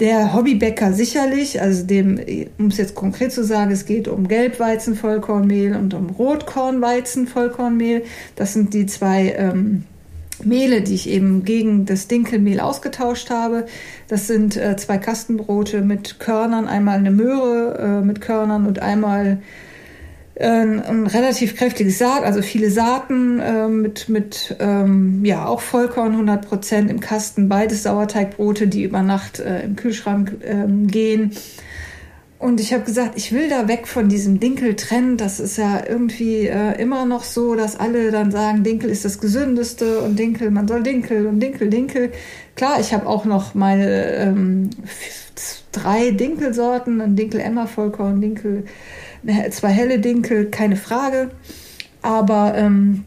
[0.00, 2.18] Der Hobbybäcker sicherlich, also dem,
[2.56, 8.04] um es jetzt konkret zu sagen, es geht um Gelbweizenvollkornmehl und um Rotkornweizenvollkornmehl.
[8.34, 9.84] Das sind die zwei ähm,
[10.44, 13.66] Mehle, die ich eben gegen das Dinkelmehl ausgetauscht habe.
[14.08, 19.38] Das sind äh, zwei Kastenbrote mit Körnern, einmal eine Möhre äh, mit Körnern und einmal
[20.40, 26.12] äh, ein relativ kräftiges Saat, also viele Saaten äh, mit, mit ähm, ja auch Vollkorn
[26.12, 27.48] 100 Prozent im Kasten.
[27.48, 31.32] Beides Sauerteigbrote, die über Nacht äh, im Kühlschrank ähm, gehen.
[32.40, 35.20] Und ich habe gesagt, ich will da weg von diesem Dinkel-Trend.
[35.20, 39.20] Das ist ja irgendwie äh, immer noch so, dass alle dann sagen, Dinkel ist das
[39.20, 42.12] Gesündeste und Dinkel, man soll Dinkel und Dinkel, Dinkel.
[42.56, 44.70] Klar, ich habe auch noch meine ähm,
[45.70, 48.64] drei Dinkelsorten, ein Dinkel Emma Vollkorn, Dinkel,
[49.50, 51.32] zwei helle Dinkel, keine Frage.
[52.00, 53.04] Aber ähm,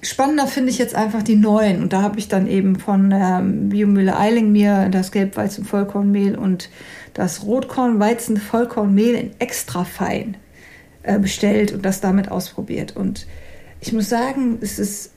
[0.00, 1.82] spannender finde ich jetzt einfach die neuen.
[1.82, 6.70] Und da habe ich dann eben von ähm, Biomühle Eiling mir das Gelbweizen Vollkornmehl und
[7.14, 10.36] das Rotkorn-Weizen-Vollkornmehl in extra fein
[11.02, 12.96] äh, bestellt und das damit ausprobiert.
[12.96, 13.26] Und
[13.80, 15.10] ich muss sagen, es ist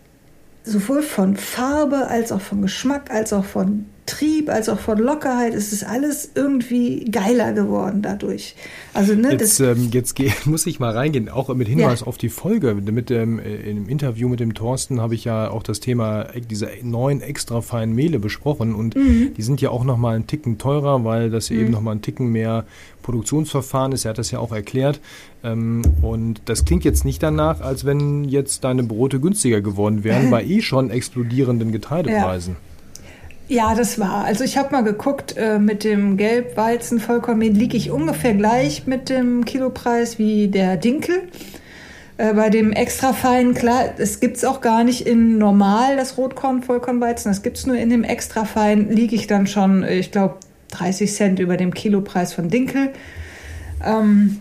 [0.63, 5.55] sowohl von Farbe als auch von Geschmack als auch von Trieb als auch von Lockerheit.
[5.55, 8.55] Es ist alles irgendwie geiler geworden dadurch.
[8.93, 10.15] Also ne, jetzt, ähm, jetzt
[10.45, 12.07] muss ich mal reingehen, auch mit Hinweis ja.
[12.07, 12.75] auf die Folge.
[12.75, 16.69] Mit dem äh, im Interview mit dem Thorsten habe ich ja auch das Thema diese
[16.83, 19.33] neuen extra feinen Mehle besprochen und mhm.
[19.35, 21.59] die sind ja auch noch mal einen Ticken teurer, weil das mhm.
[21.59, 22.65] eben noch mal einen Ticken mehr
[23.01, 24.05] Produktionsverfahren ist.
[24.05, 24.99] Er hat das ja auch erklärt.
[25.43, 30.29] Ähm, und das klingt jetzt nicht danach, als wenn jetzt deine Brote günstiger geworden wären
[30.31, 32.53] bei eh schon explodierenden Getreidepreisen.
[32.53, 32.74] Ja.
[33.47, 34.25] Ja, das war.
[34.25, 39.09] Also ich habe mal geguckt, äh, mit dem Gelbweizen Vollkornmehl liege ich ungefähr gleich mit
[39.09, 41.23] dem Kilopreis wie der Dinkel.
[42.17, 46.63] Äh, bei dem extra feinen, klar, es gibt's auch gar nicht in normal, das Rotkorn
[46.63, 50.35] Vollkornweizen, das gibt's nur in dem extra fein, liege ich dann schon, ich glaube,
[50.71, 52.93] 30 Cent über dem Kilopreis von Dinkel.
[53.85, 54.39] Ähm,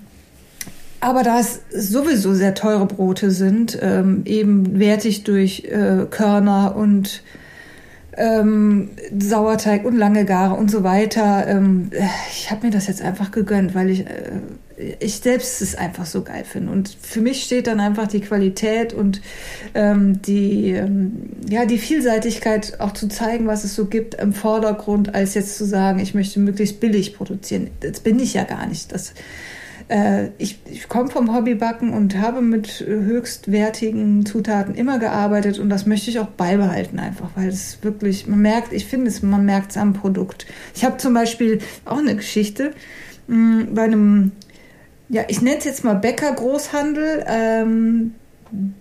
[1.01, 7.23] aber da es sowieso sehr teure Brote sind, ähm, eben wertig durch äh, Körner und
[8.17, 11.47] ähm, Sauerteig und lange Gare und so weiter.
[11.47, 11.91] Ähm,
[12.31, 16.23] ich habe mir das jetzt einfach gegönnt, weil ich, äh, ich selbst es einfach so
[16.23, 16.73] geil finde.
[16.73, 19.21] Und für mich steht dann einfach die Qualität und
[19.75, 25.15] ähm, die, ähm, ja, die Vielseitigkeit auch zu zeigen, was es so gibt im Vordergrund,
[25.15, 27.71] als jetzt zu sagen, ich möchte möglichst billig produzieren.
[27.81, 28.93] Das bin ich ja gar nicht.
[28.93, 29.15] Das
[30.39, 36.11] ich, ich komme vom Hobbybacken und habe mit höchstwertigen Zutaten immer gearbeitet und das möchte
[36.11, 39.77] ich auch beibehalten einfach, weil es wirklich, man merkt, ich finde es, man merkt es
[39.77, 40.47] am Produkt.
[40.75, 42.73] Ich habe zum Beispiel auch eine Geschichte
[43.27, 44.33] mh, mm, bei einem,
[45.09, 48.15] ja, ich nenne es jetzt mal Bäcker-Großhandel, ähm,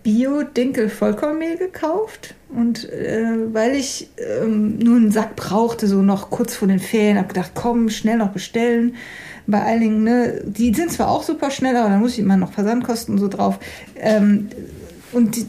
[0.04, 2.36] Bio-Dinkel-Vollkornmehl gekauft.
[2.50, 7.18] Und äh, weil ich ähm, nur einen Sack brauchte, so noch kurz vor den Ferien,
[7.18, 8.96] habe gedacht, komm, schnell noch bestellen
[9.47, 12.38] bei allen Dingen, ne, die sind zwar auch super schnell, aber da muss ich immer
[12.38, 13.60] noch Versandkosten so drauf.
[13.99, 14.49] Ähm,
[15.12, 15.45] und die,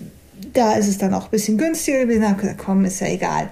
[0.52, 2.06] da ist es dann auch ein bisschen günstiger.
[2.06, 3.50] Da habe gesagt, komm, ist ja egal.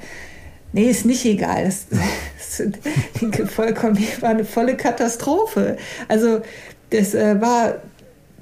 [0.72, 1.64] Nee, ist nicht egal.
[1.64, 1.87] Das,
[3.38, 5.76] das vollkommen war eine volle Katastrophe.
[6.09, 6.40] Also
[6.90, 7.76] das äh, war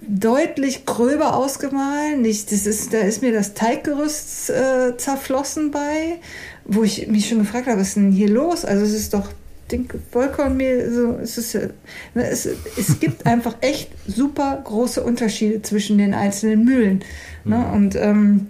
[0.00, 2.22] deutlich gröber ausgemahlen.
[2.22, 6.18] Nicht, das ist, da ist mir das Teiggerüst äh, zerflossen bei,
[6.64, 8.64] wo ich mich schon gefragt habe, was ist denn hier los?
[8.64, 9.28] Also es ist doch
[9.70, 15.98] denke, Vollkornmehl, so, es, ist, ne, es, es gibt einfach echt super große Unterschiede zwischen
[15.98, 17.04] den einzelnen Mühlen.
[17.44, 17.56] Ne?
[17.56, 17.72] Mhm.
[17.72, 18.46] Und ähm,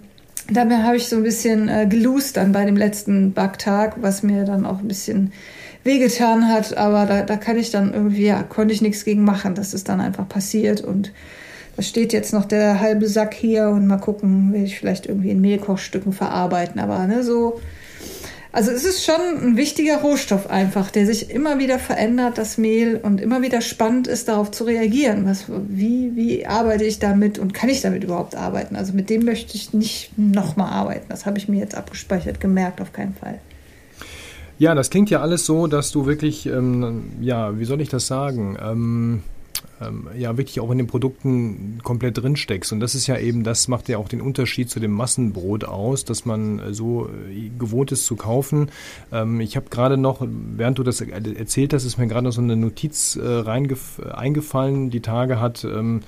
[0.51, 4.45] dabei habe ich so ein bisschen äh, gelust dann bei dem letzten Backtag, was mir
[4.45, 5.31] dann auch ein bisschen
[5.83, 9.55] wehgetan hat, aber da, da kann ich dann irgendwie, ja, konnte ich nichts gegen machen.
[9.55, 11.11] Das ist dann einfach passiert und
[11.75, 15.31] da steht jetzt noch der halbe Sack hier und mal gucken, will ich vielleicht irgendwie
[15.31, 16.79] in Mehlkochstücken verarbeiten.
[16.79, 17.59] Aber ne, so
[18.53, 22.99] also es ist schon ein wichtiger Rohstoff einfach, der sich immer wieder verändert, das Mehl,
[23.01, 25.25] und immer wieder spannend ist, darauf zu reagieren.
[25.25, 28.75] Was, wie, wie arbeite ich damit und kann ich damit überhaupt arbeiten?
[28.75, 31.05] Also mit dem möchte ich nicht nochmal arbeiten.
[31.07, 33.39] Das habe ich mir jetzt abgespeichert, gemerkt, auf keinen Fall.
[34.59, 38.05] Ja, das klingt ja alles so, dass du wirklich, ähm, ja, wie soll ich das
[38.07, 38.57] sagen?
[38.61, 39.23] Ähm
[39.81, 42.71] ähm, ja wirklich auch in den Produkten komplett drin steckst.
[42.71, 46.05] Und das ist ja eben, das macht ja auch den Unterschied zu dem Massenbrot aus,
[46.05, 48.69] dass man äh, so äh, gewohnt ist zu kaufen.
[49.11, 52.41] Ähm, ich habe gerade noch, während du das erzählt hast, ist mir gerade noch so
[52.41, 56.01] eine Notiz äh, eingefallen, die Tage hat ähm,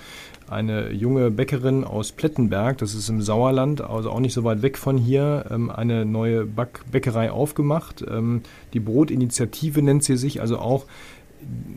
[0.54, 4.78] eine junge Bäckerin aus Plettenberg, das ist im Sauerland, also auch nicht so weit weg
[4.78, 8.04] von hier, ähm, eine neue Back Bäckerei aufgemacht.
[8.08, 8.42] Ähm,
[8.74, 10.86] die Brotinitiative nennt sie sich, also auch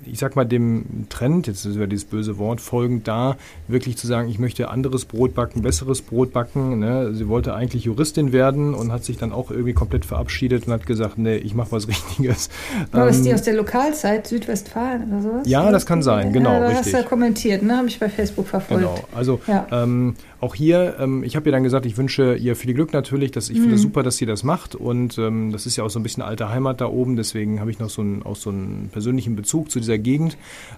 [0.04, 3.36] ich sag mal, dem Trend, jetzt ist ja dieses böse Wort, folgend da,
[3.68, 6.78] wirklich zu sagen, ich möchte anderes Brot backen, besseres Brot backen.
[6.78, 7.14] Ne?
[7.14, 10.86] Sie wollte eigentlich Juristin werden und hat sich dann auch irgendwie komplett verabschiedet und hat
[10.86, 12.50] gesagt, nee, ich mache was Richtiges.
[12.92, 15.48] War ähm, das die aus der Lokalzeit Südwestfalen oder sowas?
[15.48, 16.52] Ja, das kann sein, genau.
[16.52, 16.86] Ja, da richtig.
[16.86, 17.76] hast du ja kommentiert, ne?
[17.76, 18.82] Habe ich bei Facebook verfolgt.
[18.82, 19.66] Genau, also ja.
[19.70, 23.30] ähm, auch hier, ähm, ich habe ihr dann gesagt, ich wünsche ihr viel Glück natürlich.
[23.30, 23.62] Dass, ich mhm.
[23.62, 24.74] finde es super, dass sie das macht.
[24.74, 27.16] Und ähm, das ist ja auch so ein bisschen alte Heimat da oben.
[27.16, 30.36] Deswegen habe ich noch so einen, auch so einen persönlichen Bezug zu dieser Gegend.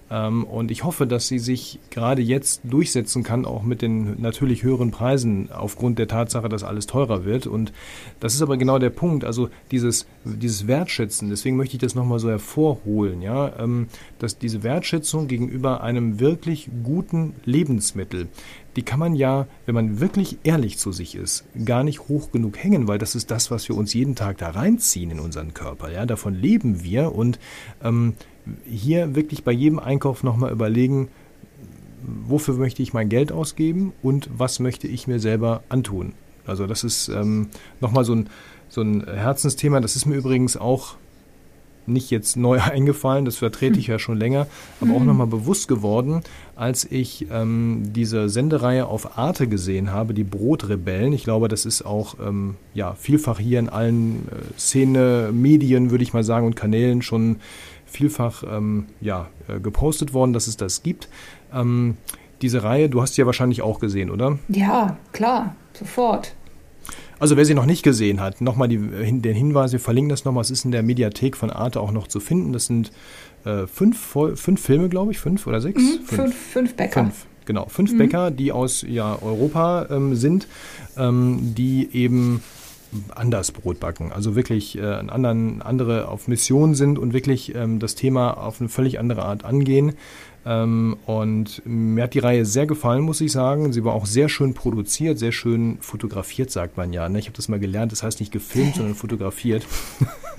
[0.09, 4.63] Ähm, und ich hoffe, dass sie sich gerade jetzt durchsetzen kann, auch mit den natürlich
[4.63, 7.45] höheren Preisen aufgrund der Tatsache, dass alles teurer wird.
[7.47, 7.73] Und
[8.19, 9.25] das ist aber genau der Punkt.
[9.25, 13.87] Also dieses, dieses Wertschätzen, deswegen möchte ich das nochmal so hervorholen, ja, ähm,
[14.19, 18.27] dass diese Wertschätzung gegenüber einem wirklich guten Lebensmittel,
[18.75, 22.57] die kann man ja, wenn man wirklich ehrlich zu sich ist, gar nicht hoch genug
[22.57, 25.91] hängen, weil das ist das, was wir uns jeden Tag da reinziehen in unseren Körper.
[25.91, 27.39] Ja, davon leben wir und
[27.83, 28.13] ähm,
[28.65, 31.09] hier wirklich bei jedem Einkauf nochmal überlegen,
[32.01, 36.13] wofür möchte ich mein Geld ausgeben und was möchte ich mir selber antun.
[36.45, 37.49] Also das ist ähm,
[37.81, 38.29] nochmal so ein,
[38.69, 39.79] so ein Herzensthema.
[39.81, 40.95] Das ist mir übrigens auch
[41.89, 44.47] nicht jetzt neu eingefallen, das vertrete ich ja schon länger,
[44.81, 45.07] aber auch mhm.
[45.07, 46.21] nochmal bewusst geworden,
[46.55, 51.13] als ich ähm, diese Sendereihe auf Arte gesehen habe, die Brotrebellen.
[51.13, 56.03] Ich glaube, das ist auch ähm, ja, vielfach hier in allen äh, Szene, Medien, würde
[56.03, 57.37] ich mal sagen, und Kanälen schon
[57.85, 61.09] vielfach ähm, ja, äh, gepostet worden, dass es das gibt.
[61.53, 61.97] Ähm,
[62.41, 64.39] diese Reihe, du hast sie ja wahrscheinlich auch gesehen, oder?
[64.47, 66.35] Ja, klar, sofort.
[67.19, 70.51] Also wer sie noch nicht gesehen hat, nochmal den Hinweis, wir verlinken das nochmal, es
[70.51, 72.53] ist in der Mediathek von Arte auch noch zu finden.
[72.53, 72.91] Das sind
[73.45, 75.81] äh, fünf, fünf Filme, glaube ich, fünf oder sechs?
[75.81, 77.03] Mhm, fünf, fünf Bäcker.
[77.03, 77.97] Fünf, genau, fünf mhm.
[77.97, 80.47] Bäcker, die aus ja, Europa ähm, sind,
[80.97, 82.41] ähm, die eben
[83.15, 84.11] anders Brot backen.
[84.11, 88.69] Also wirklich äh, anderen, andere auf Mission sind und wirklich ähm, das Thema auf eine
[88.69, 89.93] völlig andere Art angehen.
[90.45, 93.73] Ähm, und mir hat die Reihe sehr gefallen, muss ich sagen.
[93.73, 97.09] Sie war auch sehr schön produziert, sehr schön fotografiert, sagt man ja.
[97.09, 97.19] Ne?
[97.19, 99.65] Ich habe das mal gelernt, das heißt nicht gefilmt, sondern fotografiert.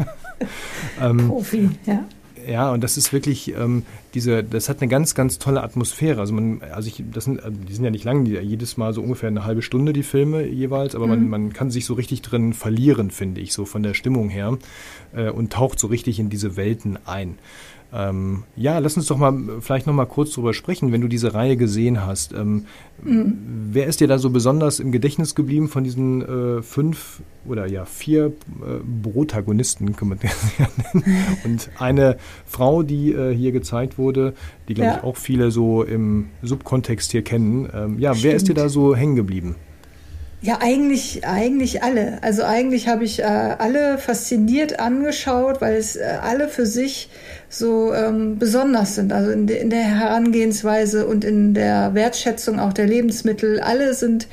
[1.01, 2.05] ähm, Profi, ja.
[2.49, 3.83] Ja, und das ist wirklich ähm,
[4.15, 6.21] diese, das hat eine ganz, ganz tolle Atmosphäre.
[6.21, 8.93] Also man, also ich, das sind, also die sind ja nicht lang, die, jedes Mal
[8.93, 11.13] so ungefähr eine halbe Stunde die Filme jeweils, aber mhm.
[11.13, 14.57] man, man kann sich so richtig drin verlieren, finde ich, so von der Stimmung her
[15.15, 17.39] äh, und taucht so richtig in diese Welten ein.
[17.93, 21.35] Ähm, ja, lass uns doch mal vielleicht noch mal kurz drüber sprechen, wenn du diese
[21.35, 22.33] Reihe gesehen hast.
[22.33, 22.67] Ähm,
[23.03, 23.37] mhm.
[23.73, 27.85] Wer ist dir da so besonders im Gedächtnis geblieben von diesen äh, fünf oder ja
[27.85, 28.31] vier äh,
[29.03, 30.19] Protagonisten, kann man
[30.95, 31.05] nennen?
[31.45, 34.35] Und eine Frau, die äh, hier gezeigt wurde,
[34.69, 34.97] die glaube ja.
[34.99, 37.69] ich auch viele so im Subkontext hier kennen.
[37.75, 38.25] Ähm, ja, Stimmt.
[38.25, 39.57] wer ist dir da so hängen geblieben?
[40.43, 42.23] Ja, eigentlich, eigentlich alle.
[42.23, 47.11] Also eigentlich habe ich äh, alle fasziniert angeschaut, weil es äh, alle für sich
[47.53, 49.13] so ähm, besonders sind.
[49.13, 53.59] Also in, de, in, der Herangehensweise und in der Wertschätzung auch der Lebensmittel.
[53.59, 54.29] Alle sind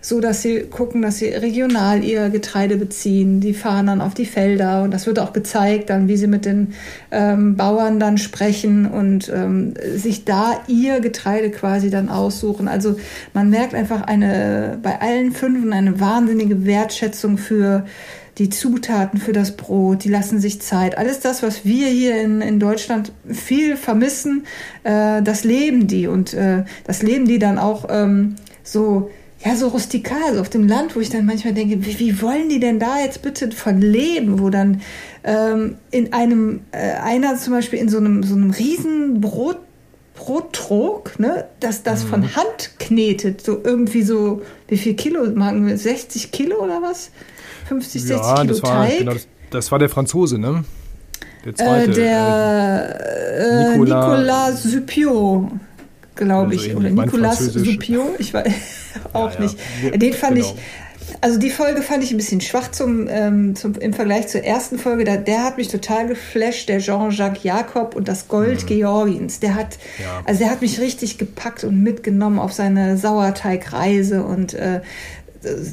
[0.00, 3.40] so, dass sie gucken, dass sie regional ihr Getreide beziehen.
[3.40, 6.46] Die fahren dann auf die Felder und das wird auch gezeigt, dann wie sie mit
[6.46, 6.72] den
[7.10, 12.68] ähm, Bauern dann sprechen und ähm, sich da ihr Getreide quasi dann aussuchen.
[12.68, 12.96] Also
[13.34, 17.84] man merkt einfach eine bei allen Fünfen eine wahnsinnige Wertschätzung für
[18.38, 20.96] die Zutaten für das Brot, die lassen sich Zeit.
[20.96, 24.46] Alles das, was wir hier in, in Deutschland viel vermissen,
[24.84, 26.06] äh, das leben die.
[26.06, 29.10] Und äh, das leben die dann auch ähm, so,
[29.44, 32.48] ja, so rustikal, so auf dem Land, wo ich dann manchmal denke, wie, wie wollen
[32.48, 34.80] die denn da jetzt bitte von leben, wo dann
[35.24, 39.58] ähm, in einem, äh, einer zum Beispiel in so einem, so einem riesen Brot
[40.14, 42.08] Brottrog, ne, dass das mhm.
[42.08, 47.10] von Hand knetet, so irgendwie so, wie viel Kilo, 60 Kilo oder was?
[47.72, 48.98] 50, 60 ja, Kilo das war, Teig.
[48.98, 50.64] Genau, das, das, war der Franzose, ne?
[51.44, 51.90] Der zweite.
[51.90, 53.00] Äh, der
[53.38, 55.50] äh, Nicolas, Nicolas Supio,
[56.14, 56.68] glaube ich.
[56.68, 58.52] Also Oder Nicolas Supio, ich weiß
[59.12, 59.56] auch ja, nicht.
[59.80, 60.46] Wir, Den fand genau.
[60.46, 60.54] ich.
[61.20, 64.78] Also die Folge fand ich ein bisschen schwach zum, ähm, zum, im Vergleich zur ersten
[64.78, 65.04] Folge.
[65.04, 68.66] Da, der hat mich total geflasht, der Jean-Jacques Jacob und das Gold mhm.
[68.66, 69.40] Georgiens.
[69.40, 70.22] Der hat, ja.
[70.24, 74.80] also der hat mich richtig gepackt und mitgenommen auf seine Sauerteigreise und äh,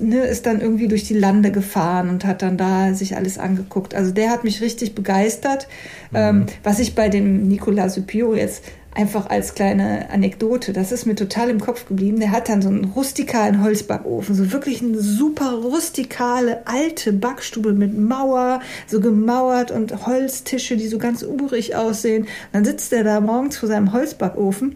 [0.01, 3.95] ne, ist dann irgendwie durch die Lande gefahren und hat dann da sich alles angeguckt.
[3.95, 5.67] Also der hat mich richtig begeistert.
[6.12, 6.17] Mhm.
[6.17, 11.15] Ähm, was ich bei dem Nicolas Supio jetzt einfach als kleine Anekdote, das ist mir
[11.15, 12.19] total im Kopf geblieben.
[12.19, 17.97] Der hat dann so einen rustikalen Holzbackofen, so wirklich eine super rustikale alte Backstube mit
[17.97, 22.23] Mauer, so gemauert und Holztische, die so ganz urig aussehen.
[22.23, 24.75] Und dann sitzt er da morgens vor seinem Holzbackofen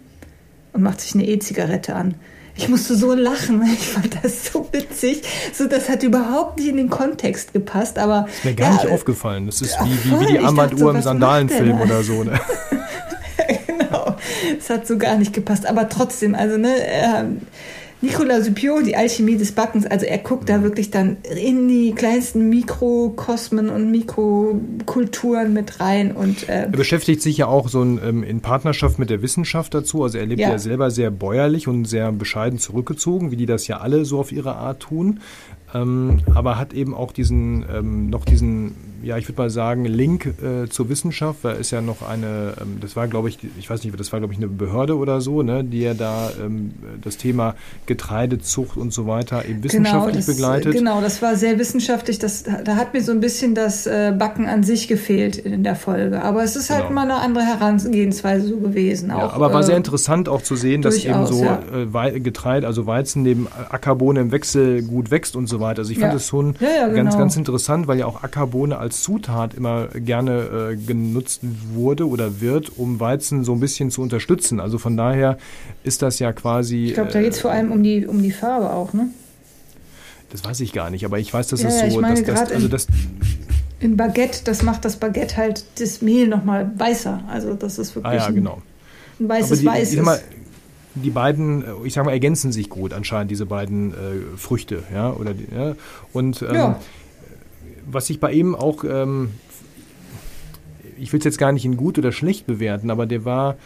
[0.73, 2.15] und macht sich eine E-Zigarette an.
[2.55, 3.63] Ich musste so lachen.
[3.73, 5.23] Ich fand das so witzig.
[5.53, 7.97] So, das hat überhaupt nicht in den Kontext gepasst.
[7.97, 9.45] Aber ist mir gar ja, nicht aufgefallen.
[9.45, 12.23] Das ist wie, wie, wie die Armbanduhr so, im Sandalenfilm oder so.
[12.23, 12.39] Ne?
[14.57, 15.65] Es hat so gar nicht gepasst.
[15.65, 17.23] Aber trotzdem, also ne, äh,
[18.03, 22.49] Nicolas Suppiot, die Alchemie des Backens, also er guckt da wirklich dann in die kleinsten
[22.49, 26.11] Mikrokosmen und Mikrokulturen mit rein.
[26.11, 29.73] Und, äh er beschäftigt sich ja auch so in, ähm, in Partnerschaft mit der Wissenschaft
[29.73, 30.03] dazu.
[30.03, 30.49] Also er lebt ja.
[30.49, 34.33] ja selber sehr bäuerlich und sehr bescheiden zurückgezogen, wie die das ja alle so auf
[34.33, 35.21] ihre Art tun.
[35.73, 40.25] Ähm, aber hat eben auch diesen, ähm, noch diesen ja, ich würde mal sagen, Link
[40.25, 43.83] äh, zur Wissenschaft, weil ist ja noch eine, ähm, das war, glaube ich, ich weiß
[43.83, 47.17] nicht, das war, glaube ich, eine Behörde oder so, ne, die ja da ähm, das
[47.17, 50.73] Thema Getreidezucht und so weiter eben genau, wissenschaftlich genau, das, begleitet.
[50.73, 52.17] Genau, das war sehr wissenschaftlich.
[52.19, 55.75] Das, da hat mir so ein bisschen das äh, Backen an sich gefehlt in der
[55.75, 56.21] Folge.
[56.23, 57.01] Aber es ist halt genau.
[57.01, 59.09] mal eine andere Herangehensweise so gewesen.
[59.09, 61.61] Ja, auch, aber war äh, sehr interessant auch zu sehen, dass eben so ja.
[62.05, 65.79] äh, Getreide, also Weizen neben Ackerbohne im Wechsel gut wächst und so weiter.
[65.79, 66.29] Also ich fand es ja.
[66.29, 66.93] schon genau.
[66.95, 71.41] ganz, ganz interessant, weil ja auch Ackerbohne als als Zutat immer gerne äh, genutzt
[71.73, 74.59] wurde oder wird, um Weizen so ein bisschen zu unterstützen.
[74.59, 75.37] Also von daher
[75.83, 76.85] ist das ja quasi.
[76.85, 79.09] Ich glaube, da geht es vor allem um die, um die Farbe auch, ne?
[80.29, 82.41] Das weiß ich gar nicht, aber ich weiß, dass ja, es so, ich meine, dass,
[82.41, 82.87] das, also das
[83.79, 87.23] in Baguette, das macht das Baguette halt das Mehl nochmal weißer.
[87.27, 88.61] Also das ist wirklich ah, ja, genau.
[89.19, 89.95] ein, weißes die, Weiß.
[89.97, 90.21] Mal,
[90.95, 93.95] die beiden, ich sag mal, ergänzen sich gut anscheinend, diese beiden äh,
[94.37, 95.75] Früchte, ja, oder ja.
[96.13, 96.79] Und ähm, ja
[97.85, 99.31] was ich bei ihm auch, ähm,
[100.97, 103.57] ich will es jetzt gar nicht in gut oder schlecht bewerten, aber der war,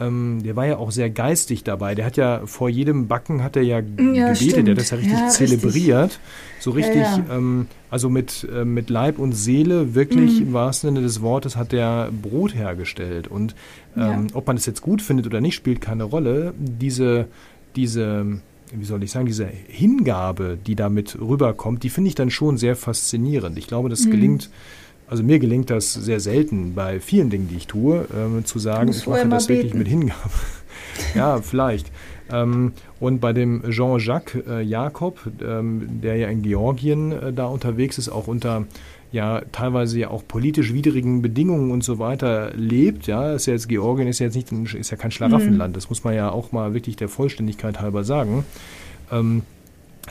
[0.00, 1.94] ähm, der war ja auch sehr geistig dabei.
[1.94, 4.68] Der hat ja vor jedem Backen hat er ja, ja gebetet, stimmt.
[4.68, 6.04] der hat das ja richtig ja, zelebriert.
[6.04, 6.20] Richtig.
[6.60, 10.48] So richtig, ja, ähm, also mit, äh, mit Leib und Seele, wirklich mhm.
[10.48, 13.28] im wahrsten Sinne des Wortes, hat der Brot hergestellt.
[13.28, 13.54] Und
[13.96, 16.54] ähm, ob man es jetzt gut findet oder nicht, spielt keine Rolle.
[16.58, 17.26] Diese,
[17.76, 18.40] diese
[18.72, 22.76] wie soll ich sagen, diese Hingabe, die damit rüberkommt, die finde ich dann schon sehr
[22.76, 23.58] faszinierend.
[23.58, 24.10] Ich glaube, das mhm.
[24.10, 24.50] gelingt,
[25.06, 28.90] also mir gelingt das sehr selten bei vielen Dingen, die ich tue, äh, zu sagen,
[28.90, 29.58] ich mache das beten.
[29.58, 30.30] wirklich mit Hingabe.
[31.14, 31.90] ja, vielleicht.
[32.30, 37.98] Ähm, und bei dem Jean-Jacques äh, Jakob, ähm, der ja in Georgien äh, da unterwegs
[37.98, 38.64] ist, auch unter
[39.12, 43.06] ja teilweise ja auch politisch widrigen Bedingungen und so weiter lebt.
[43.06, 45.72] Ja, ist ja jetzt Georgien ist ja jetzt nicht ist ja kein Schlaraffenland.
[45.72, 45.74] Mhm.
[45.74, 48.44] Das muss man ja auch mal wirklich der Vollständigkeit halber sagen.
[49.10, 49.42] Ähm,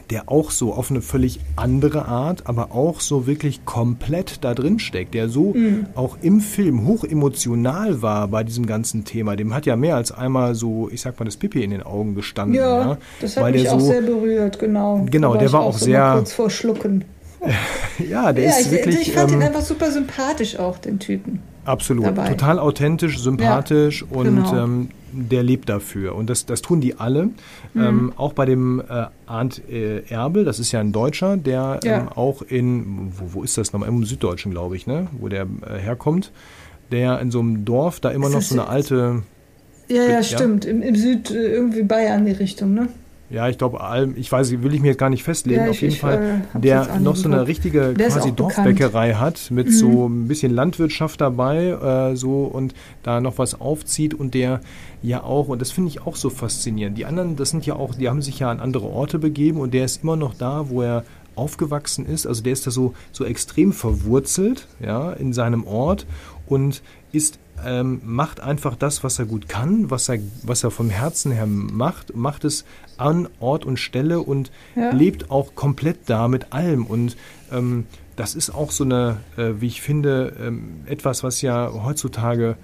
[0.10, 4.80] der auch so auf eine völlig andere Art, aber auch so wirklich komplett da drin
[4.80, 5.88] steckt, der so mhm.
[5.96, 9.36] auch im Film hoch emotional war bei diesem ganzen Thema.
[9.36, 12.16] Dem hat ja mehr als einmal so, ich sag mal, das Pipi in den Augen
[12.16, 12.56] gestanden.
[12.56, 15.06] Ja, ja das hat mich auch so, sehr berührt, genau.
[15.10, 17.04] Genau, der war auch, auch sehr kurz vor Schlucken.
[18.10, 19.02] Ja, der ja, ist ich, wirklich.
[19.02, 21.42] Ich fand ähm, ihn einfach super sympathisch auch, den Typen.
[21.66, 22.06] Absolut.
[22.06, 22.30] Dabei.
[22.30, 24.64] Total authentisch, sympathisch ja, und genau.
[24.64, 26.16] ähm, der lebt dafür.
[26.16, 27.26] Und das, das tun die alle.
[27.74, 27.84] Mhm.
[27.84, 32.00] Ähm, auch bei dem äh, Arndt äh, Erbel, das ist ja ein Deutscher, der ja.
[32.00, 33.90] ähm, auch in, wo, wo ist das nochmal?
[33.90, 35.08] Im Süddeutschen, glaube ich, ne?
[35.20, 36.32] wo der äh, herkommt,
[36.92, 39.24] der in so einem Dorf da immer ist noch so eine alte.
[39.88, 40.66] Ja, ja, stimmt.
[40.66, 42.88] Im, Im Süd, äh, irgendwie Bayern die Richtung, ne?
[43.32, 43.80] Ja, ich glaube,
[44.16, 46.60] ich weiß, will ich mir jetzt gar nicht festlegen, ja, auf jeden ich, Fall, äh,
[46.60, 49.72] der noch so eine richtige der quasi Dorfbäckerei hat, mit mhm.
[49.72, 54.60] so ein bisschen Landwirtschaft dabei, äh, so und da noch was aufzieht und der
[55.02, 56.98] ja auch, und das finde ich auch so faszinierend.
[56.98, 59.74] Die anderen, das sind ja auch, die haben sich ja an andere Orte begeben und
[59.74, 62.28] der ist immer noch da, wo er aufgewachsen ist.
[62.28, 66.06] Also der ist da so, so extrem verwurzelt, ja, in seinem Ort
[66.48, 66.82] und
[67.14, 71.32] ist ähm, macht einfach das, was er gut kann, was er, was er vom Herzen
[71.32, 72.66] her macht, macht es
[72.98, 74.92] an Ort und Stelle und ja.
[74.92, 76.86] lebt auch komplett da mit allem.
[76.86, 77.18] Und
[77.52, 82.56] ähm, das ist auch so eine, äh, wie ich finde, ähm, etwas, was ja heutzutage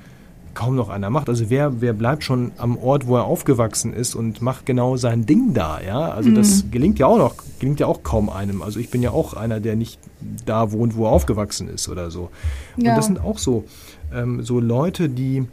[0.58, 1.30] kaum noch einer macht.
[1.30, 5.28] Also wer, wer bleibt schon am Ort, wo er aufgewachsen ist und macht genau sein
[5.28, 6.10] Ding da, ja?
[6.10, 6.36] Also mhm.
[6.36, 8.64] das gelingt ja auch noch, gelingt ja auch kaum einem.
[8.64, 10.00] Also ich bin ja auch einer, der nicht
[10.48, 12.32] da wohnt, wo er aufgewachsen ist oder so.
[12.76, 12.92] Ja.
[12.92, 13.66] Und das sind auch so,
[14.14, 15.46] ähm, so Leute, die,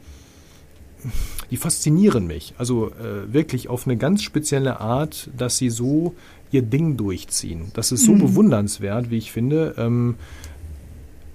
[1.51, 2.55] die faszinieren mich.
[2.59, 6.15] Also äh, wirklich auf eine ganz spezielle Art, dass sie so
[6.51, 7.71] ihr Ding durchziehen.
[7.75, 8.21] Das ist so mhm.
[8.21, 9.75] bewundernswert, wie ich finde.
[9.77, 10.17] Ähm,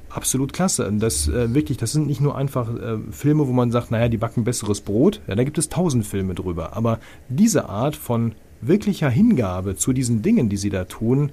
[0.10, 0.92] absolut klasse.
[0.98, 4.18] Das äh, wirklich, das sind nicht nur einfach äh, Filme, wo man sagt, naja, die
[4.18, 5.22] backen besseres Brot.
[5.28, 6.76] Ja, da gibt es tausend Filme drüber.
[6.76, 11.32] Aber diese Art von wirklicher Hingabe zu diesen Dingen, die sie da tun,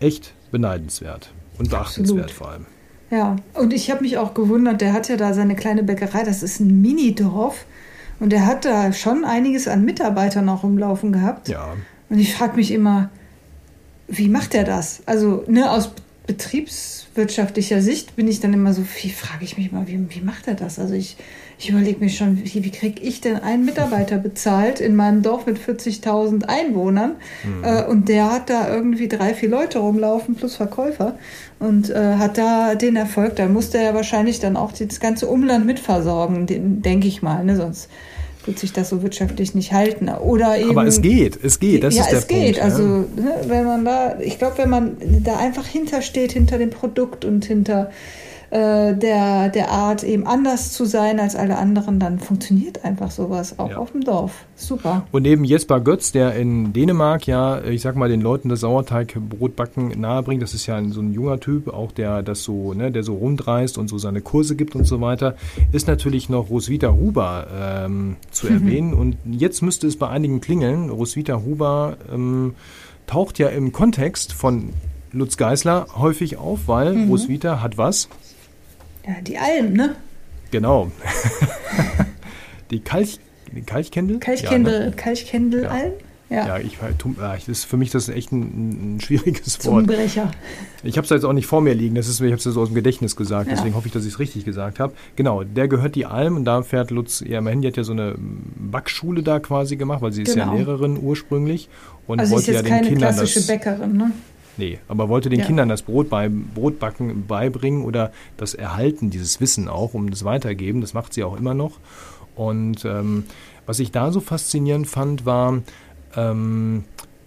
[0.00, 2.66] echt beneidenswert und beachtenswert vor allem.
[3.10, 6.42] Ja, und ich habe mich auch gewundert, der hat ja da seine kleine Bäckerei, das
[6.42, 7.64] ist ein Mini-Dorf.
[8.18, 11.48] Und er hat da schon einiges an Mitarbeitern auch rumlaufen gehabt.
[11.48, 11.74] Ja.
[12.08, 13.10] Und ich frage mich immer,
[14.08, 15.02] wie macht er das?
[15.06, 15.92] Also, ne, aus
[16.26, 20.48] betriebswirtschaftlicher Sicht bin ich dann immer so, wie frage ich mich mal, wie, wie macht
[20.48, 20.78] er das?
[20.78, 21.16] Also ich
[21.58, 25.46] ich überlege mir schon, wie, wie kriege ich denn einen Mitarbeiter bezahlt in meinem Dorf
[25.46, 27.16] mit 40.000 Einwohnern?
[27.44, 27.64] Mhm.
[27.64, 31.18] Äh, und der hat da irgendwie drei, vier Leute rumlaufen plus Verkäufer
[31.58, 33.36] und äh, hat da den Erfolg.
[33.36, 36.46] Da musste er wahrscheinlich dann auch das ganze Umland mitversorgen,
[36.82, 37.42] denke ich mal.
[37.42, 37.56] Ne?
[37.56, 37.88] Sonst
[38.46, 40.08] wird sich das so wirtschaftlich nicht halten.
[40.08, 42.58] Oder eben, Aber es geht, es geht, das ja, ist der es geht.
[42.58, 42.60] Punkt.
[42.60, 47.24] Also ne, wenn man da, ich glaube, wenn man da einfach hintersteht, hinter dem Produkt
[47.24, 47.90] und hinter
[48.50, 53.58] äh, der, der Art, eben anders zu sein als alle anderen, dann funktioniert einfach sowas,
[53.58, 53.76] auch ja.
[53.78, 54.44] auf dem Dorf.
[54.54, 55.06] Super.
[55.12, 60.00] Und neben Jesper Götz, der in Dänemark ja, ich sag mal, den Leuten das Sauerteigbrotbacken
[60.00, 63.14] nahebringt, das ist ja so ein junger Typ, auch der das so, ne, der so
[63.14, 65.36] rundreist und so seine Kurse gibt und so weiter,
[65.72, 68.52] ist natürlich noch Roswitha Huber ähm, zu mhm.
[68.52, 68.94] erwähnen.
[68.94, 70.90] Und jetzt müsste es bei einigen klingeln.
[70.90, 72.54] Roswitha Huber ähm,
[73.06, 74.70] taucht ja im Kontext von
[75.12, 77.10] Lutz Geisler häufig auf, weil mhm.
[77.10, 78.08] Roswitha hat was?
[79.06, 79.96] Ja, die Alm, ne?
[80.50, 80.90] Genau.
[82.70, 83.18] die Kalch,
[83.52, 84.18] die Kalchkendel?
[84.18, 84.92] Kalchkendel, ja, ne?
[84.92, 85.92] Kalchkendelalm?
[86.28, 86.44] Ja.
[86.44, 89.62] ja, ich, das ist für mich das ist echt ein, ein schwieriges Wort.
[89.62, 90.32] Zungenbrecher.
[90.82, 92.60] Ich habe es jetzt auch nicht vor mir liegen, das ist, ich habe es so
[92.60, 93.54] aus dem Gedächtnis gesagt, ja.
[93.54, 94.92] deswegen hoffe ich, dass ich es richtig gesagt habe.
[95.14, 97.92] Genau, der gehört die Alm und da fährt Lutz, ja, mein Handy hat ja so
[97.92, 100.52] eine Backschule da quasi gemacht, weil sie ist genau.
[100.52, 101.68] ja Lehrerin ursprünglich
[102.08, 104.10] und also wollte ist jetzt ja den keine Kindern klassische das, Bäckerin, ne?
[104.56, 105.46] Nee, aber wollte den ja.
[105.46, 110.80] Kindern das Brot bei, Brotbacken beibringen oder das Erhalten, dieses Wissen auch, um das weitergeben.
[110.80, 111.72] Das macht sie auch immer noch.
[112.34, 113.24] Und ähm,
[113.66, 115.62] was ich da so faszinierend fand, war,
[116.16, 116.84] ähm,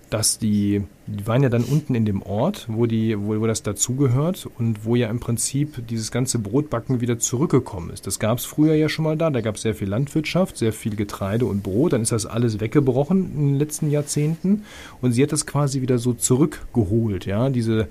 [0.09, 3.63] dass die, die waren ja dann unten in dem Ort, wo, die, wo, wo das
[3.63, 8.07] dazugehört und wo ja im Prinzip dieses ganze Brotbacken wieder zurückgekommen ist.
[8.07, 10.73] Das gab es früher ja schon mal da, da gab es sehr viel Landwirtschaft, sehr
[10.73, 14.63] viel Getreide und Brot, dann ist das alles weggebrochen in den letzten Jahrzehnten
[15.01, 17.87] und sie hat das quasi wieder so zurückgeholt, ja, diese,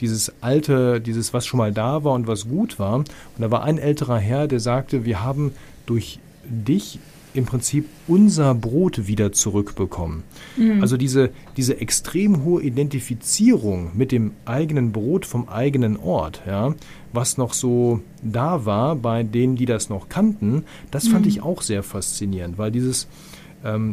[0.00, 2.96] dieses alte, dieses, was schon mal da war und was gut war.
[2.96, 3.08] Und
[3.38, 5.52] da war ein älterer Herr, der sagte, wir haben
[5.86, 6.98] durch dich
[7.34, 10.22] im Prinzip unser Brot wieder zurückbekommen.
[10.56, 10.80] Mhm.
[10.80, 16.74] Also diese, diese extrem hohe Identifizierung mit dem eigenen Brot vom eigenen Ort, ja,
[17.12, 21.30] was noch so da war bei denen, die das noch kannten, das fand mhm.
[21.30, 23.08] ich auch sehr faszinierend, weil dieses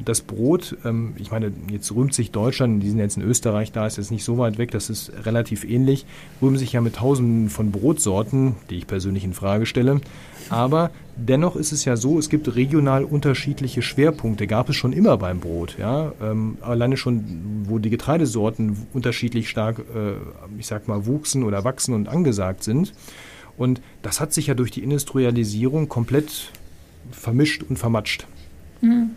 [0.03, 3.86] das Brot, ähm, ich meine, jetzt rühmt sich Deutschland, die sind jetzt in Österreich, da
[3.86, 6.05] ist jetzt nicht so weit weg, das ist relativ ähnlich,
[6.41, 10.01] rühmen sich ja mit tausenden von Brotsorten, die ich persönlich in Frage stelle.
[10.49, 15.17] Aber dennoch ist es ja so, es gibt regional unterschiedliche Schwerpunkte, gab es schon immer
[15.17, 15.78] beim Brot.
[15.78, 16.13] Ja?
[16.22, 20.13] Ähm, alleine schon, wo die Getreidesorten unterschiedlich stark, äh,
[20.57, 22.93] ich sag mal, wuchsen oder wachsen und angesagt sind.
[23.57, 26.51] Und das hat sich ja durch die Industrialisierung komplett
[27.11, 28.26] vermischt und vermatscht.
[28.82, 29.11] Mhm.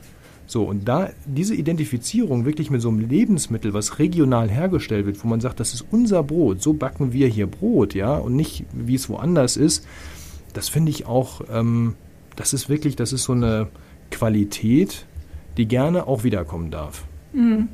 [0.46, 5.28] So, und da diese Identifizierung wirklich mit so einem Lebensmittel, was regional hergestellt wird, wo
[5.28, 8.94] man sagt, das ist unser Brot, so backen wir hier Brot, ja, und nicht wie
[8.94, 9.86] es woanders ist,
[10.52, 11.94] das finde ich auch, ähm,
[12.36, 13.68] das ist wirklich, das ist so eine
[14.10, 15.06] Qualität,
[15.56, 17.04] die gerne auch wiederkommen darf.
[17.32, 17.68] Mhm.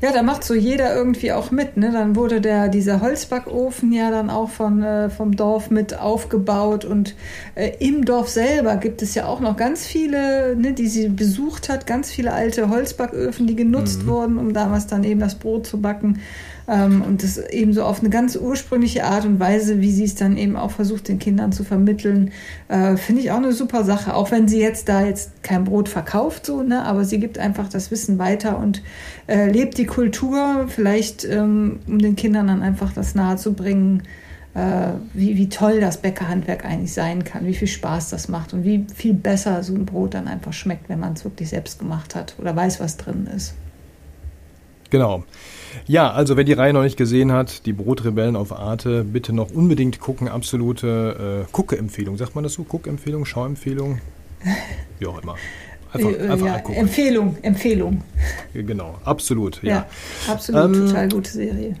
[0.00, 1.76] Ja, da macht so jeder irgendwie auch mit.
[1.76, 1.90] Ne?
[1.92, 6.84] Dann wurde der, dieser Holzbackofen ja dann auch von, äh, vom Dorf mit aufgebaut.
[6.84, 7.14] Und
[7.54, 11.68] äh, im Dorf selber gibt es ja auch noch ganz viele, ne, die sie besucht
[11.68, 14.06] hat, ganz viele alte Holzbacköfen, die genutzt mhm.
[14.08, 16.20] wurden, um damals dann eben das Brot zu backen.
[16.68, 20.14] Ähm, und das eben so auf eine ganz ursprüngliche Art und Weise, wie sie es
[20.14, 22.30] dann eben auch versucht, den Kindern zu vermitteln,
[22.68, 24.14] äh, finde ich auch eine super Sache.
[24.14, 27.68] Auch wenn sie jetzt da jetzt kein Brot verkauft, so, ne, aber sie gibt einfach
[27.68, 28.82] das Wissen weiter und
[29.26, 34.02] äh, lebt die Kultur, vielleicht ähm, um den Kindern dann einfach das nahezubringen,
[34.54, 38.64] äh, wie, wie toll das Bäckerhandwerk eigentlich sein kann, wie viel Spaß das macht und
[38.64, 42.14] wie viel besser so ein Brot dann einfach schmeckt, wenn man es wirklich selbst gemacht
[42.14, 43.54] hat oder weiß, was drin ist.
[44.92, 45.24] Genau.
[45.86, 49.50] Ja, also wer die Reihe noch nicht gesehen hat, die Brotrebellen auf Arte, bitte noch
[49.50, 50.28] unbedingt gucken.
[50.28, 52.18] Absolute äh, Gucke-Empfehlung.
[52.18, 52.62] Sagt man das so?
[52.62, 54.00] Guck-Empfehlung, Schauempfehlung?
[54.98, 55.36] Wie auch immer.
[55.94, 56.78] Einfach, äh, einfach ja, angucken.
[56.78, 58.02] Empfehlung, Empfehlung.
[58.52, 59.62] Genau, absolut.
[59.62, 59.86] Ja, ja
[60.28, 61.74] absolut, ähm, total gute Serie.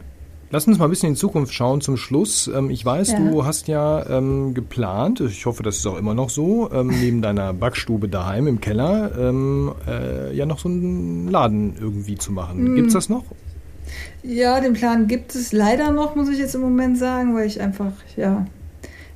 [0.52, 2.46] Lass uns mal ein bisschen in die Zukunft schauen zum Schluss.
[2.46, 3.18] Ähm, ich weiß, ja.
[3.18, 7.22] du hast ja ähm, geplant, ich hoffe, das ist auch immer noch so, ähm, neben
[7.22, 12.74] deiner Backstube daheim im Keller ähm, äh, ja noch so einen Laden irgendwie zu machen.
[12.74, 12.84] Mhm.
[12.84, 13.24] es das noch?
[14.22, 17.62] Ja, den Plan gibt es leider noch, muss ich jetzt im Moment sagen, weil ich
[17.62, 18.44] einfach, ja,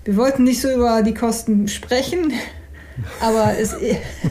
[0.07, 2.33] wir wollten nicht so über die Kosten sprechen,
[3.21, 3.77] aber es,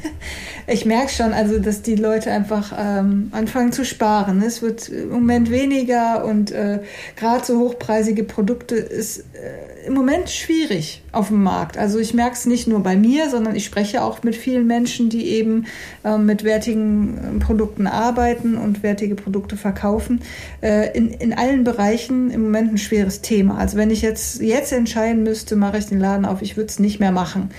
[0.67, 4.41] ich merke schon, also, dass die Leute einfach ähm, anfangen zu sparen.
[4.41, 6.79] Es wird im Moment weniger und äh,
[7.15, 11.77] gerade so hochpreisige Produkte ist äh, im Moment schwierig auf dem Markt.
[11.77, 15.09] Also ich merke es nicht nur bei mir, sondern ich spreche auch mit vielen Menschen,
[15.09, 15.67] die eben
[16.03, 20.21] äh, mit wertigen äh, Produkten arbeiten und wertige Produkte verkaufen.
[20.61, 23.59] Äh, in, in allen Bereichen im Moment ein schweres Thema.
[23.59, 26.79] Also wenn ich jetzt, jetzt entscheiden müsste, mache ich den Laden auf, ich würde es
[26.79, 27.51] nicht mehr machen.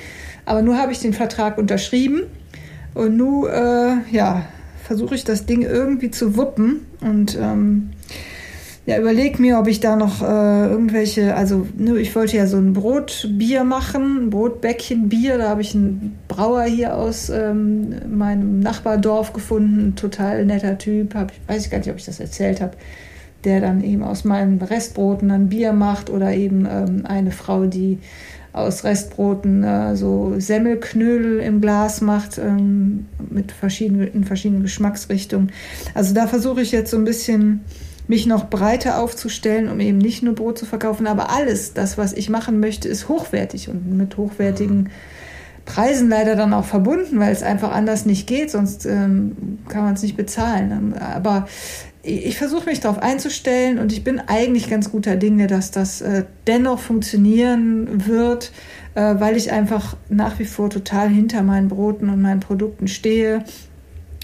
[0.45, 2.23] Aber nur habe ich den Vertrag unterschrieben
[2.97, 4.47] und nun, äh, ja,
[4.83, 6.87] versuche ich das Ding irgendwie zu wuppen.
[7.01, 7.91] Und ähm,
[8.87, 12.57] ja, überleg mir, ob ich da noch äh, irgendwelche, also ne, ich wollte ja so
[12.57, 15.39] ein Brotbier machen, ein Brotbäckchen Bier.
[15.39, 21.15] Da habe ich einen Brauer hier aus ähm, meinem Nachbardorf gefunden, total netter Typ.
[21.15, 22.77] Hab, weiß ich gar nicht, ob ich das erzählt habe,
[23.45, 27.99] der dann eben aus meinen Restbroten dann Bier macht oder eben ähm, eine Frau, die
[28.57, 35.53] aus Restbroten äh, so Semmelknödel im Glas macht ähm, mit verschiedenen in verschiedenen Geschmacksrichtungen.
[35.95, 37.61] Also da versuche ich jetzt so ein bisschen
[38.09, 42.13] mich noch breiter aufzustellen, um eben nicht nur Brot zu verkaufen, aber alles, das, was
[42.13, 44.91] ich machen möchte, ist hochwertig und mit hochwertigen
[45.65, 49.95] Preisen leider dann auch verbunden, weil es einfach anders nicht geht, sonst ähm, kann man
[49.95, 50.95] es nicht bezahlen.
[50.99, 51.49] Aber
[52.07, 56.25] ich versuche mich darauf einzustellen und ich bin eigentlich ganz guter Dinge, dass das äh,
[56.47, 58.53] dennoch funktionieren wird,
[58.95, 63.45] äh, weil ich einfach nach wie vor total hinter meinen Broten und meinen Produkten stehe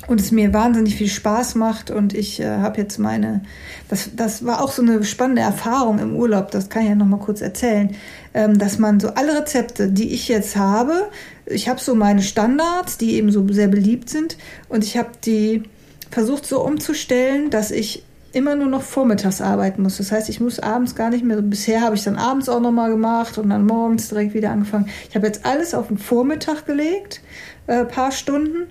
[0.06, 1.90] und es mir wahnsinnig viel Spaß macht.
[1.90, 3.42] Und ich äh, habe jetzt meine,
[3.88, 7.20] das, das war auch so eine spannende Erfahrung im Urlaub, das kann ich ja nochmal
[7.20, 7.94] kurz erzählen,
[8.34, 11.10] ähm, dass man so alle Rezepte, die ich jetzt habe,
[11.46, 14.36] ich habe so meine Standards, die eben so sehr beliebt sind
[14.68, 15.64] und ich habe die
[16.12, 19.98] versucht so umzustellen, dass ich immer nur noch vormittags arbeiten muss.
[19.98, 21.40] Das heißt, ich muss abends gar nicht mehr.
[21.42, 24.88] Bisher habe ich dann abends auch nochmal gemacht und dann morgens direkt wieder angefangen.
[25.08, 27.20] Ich habe jetzt alles auf den Vormittag gelegt,
[27.66, 28.68] äh, paar Stunden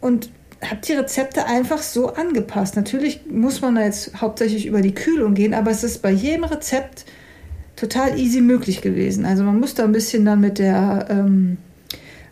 [0.00, 0.30] und
[0.62, 2.76] habe die Rezepte einfach so angepasst.
[2.76, 6.44] Natürlich muss man da jetzt hauptsächlich über die Kühlung gehen, aber es ist bei jedem
[6.44, 7.04] Rezept
[7.76, 9.24] total easy möglich gewesen.
[9.24, 11.58] Also man muss da ein bisschen dann mit der ähm,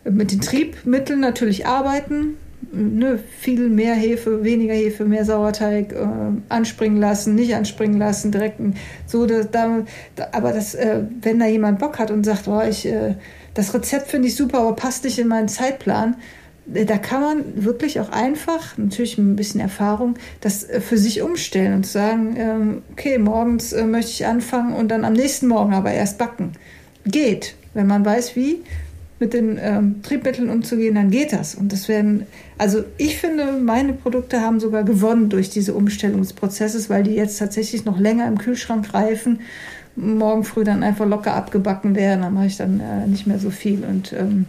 [0.04, 2.36] mit den Triebmitteln natürlich arbeiten.
[2.72, 6.06] Ne, viel mehr Hefe, weniger Hefe, mehr Sauerteig äh,
[6.48, 8.60] anspringen lassen, nicht anspringen lassen, direkt
[9.06, 9.26] so.
[9.26, 13.14] Da, da, aber das, äh, wenn da jemand Bock hat und sagt, oh, ich, äh,
[13.54, 16.16] das Rezept finde ich super, aber passt nicht in meinen Zeitplan,
[16.66, 21.22] da kann man wirklich auch einfach, natürlich mit ein bisschen Erfahrung, das äh, für sich
[21.22, 25.72] umstellen und sagen, ähm, okay, morgens äh, möchte ich anfangen und dann am nächsten Morgen
[25.72, 26.52] aber erst backen.
[27.04, 28.62] Geht, wenn man weiß, wie
[29.18, 31.54] mit den ähm, Triebmitteln umzugehen, dann geht das.
[31.54, 32.26] Und das werden,
[32.58, 37.14] also ich finde, meine Produkte haben sogar gewonnen durch diese Umstellung des Prozesses, weil die
[37.14, 39.40] jetzt tatsächlich noch länger im Kühlschrank reifen,
[39.96, 43.50] morgen früh dann einfach locker abgebacken werden, dann mache ich dann äh, nicht mehr so
[43.50, 44.44] viel und ähm,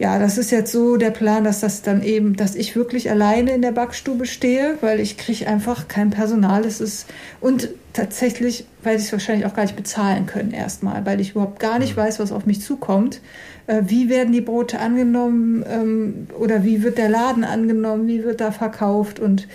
[0.00, 3.52] ja, das ist jetzt so der Plan, dass das dann eben, dass ich wirklich alleine
[3.52, 6.64] in der Backstube stehe, weil ich kriege einfach kein Personal.
[6.64, 7.06] Es ist
[7.42, 11.60] und tatsächlich, weil ich es wahrscheinlich auch gar nicht bezahlen können erstmal, weil ich überhaupt
[11.60, 12.00] gar nicht mhm.
[12.00, 13.20] weiß, was auf mich zukommt.
[13.66, 18.40] Äh, wie werden die Brote angenommen ähm, oder wie wird der Laden angenommen, wie wird
[18.40, 19.48] da verkauft und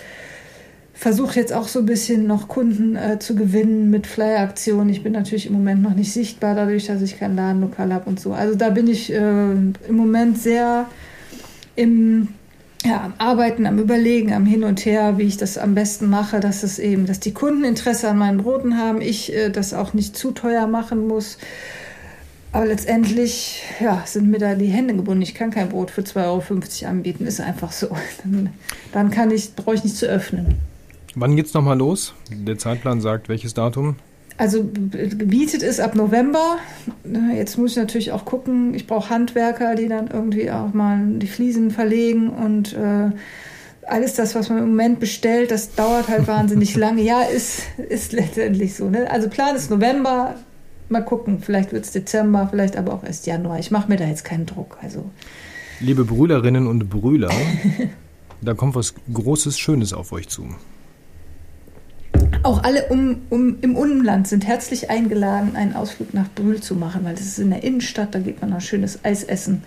[0.96, 4.88] versuche jetzt auch so ein bisschen noch Kunden äh, zu gewinnen mit Flyer-Aktionen.
[4.88, 8.18] Ich bin natürlich im Moment noch nicht sichtbar, dadurch, dass ich kein Ladenlokal habe und
[8.18, 8.32] so.
[8.32, 10.86] Also da bin ich äh, im Moment sehr
[11.76, 12.28] im
[12.84, 16.40] ja, am Arbeiten, am Überlegen, am Hin und Her, wie ich das am besten mache,
[16.40, 19.92] dass es eben, dass die Kunden Interesse an meinen Broten haben, ich äh, das auch
[19.92, 21.38] nicht zu teuer machen muss.
[22.52, 25.20] Aber letztendlich ja, sind mir da die Hände gebunden.
[25.20, 27.88] Ich kann kein Brot für 2,50 Euro anbieten, ist einfach so.
[28.24, 28.50] Dann,
[28.92, 30.56] dann kann ich, brauche ich nicht zu öffnen.
[31.18, 32.12] Wann geht's nochmal los?
[32.30, 33.96] Der Zeitplan sagt welches Datum?
[34.36, 36.58] Also gebietet ist ab November.
[37.34, 38.74] Jetzt muss ich natürlich auch gucken.
[38.74, 43.12] Ich brauche Handwerker, die dann irgendwie auch mal die Fliesen verlegen und äh,
[43.86, 47.00] alles das, was man im Moment bestellt, das dauert halt wahnsinnig lange.
[47.00, 48.90] Ja, ist, ist letztendlich so.
[48.90, 49.10] Ne?
[49.10, 50.34] Also Plan ist November.
[50.90, 53.58] Mal gucken, vielleicht wird es Dezember, vielleicht aber auch erst Januar.
[53.58, 54.76] Ich mache mir da jetzt keinen Druck.
[54.82, 55.10] Also.
[55.80, 57.30] Liebe Brühlerinnen und Brühler,
[58.42, 60.46] da kommt was Großes, Schönes auf euch zu.
[62.46, 67.00] Auch alle um, um, im Umland sind herzlich eingeladen, einen Ausflug nach Brühl zu machen,
[67.02, 69.64] weil das ist in der Innenstadt, da geht man noch schönes Eis essen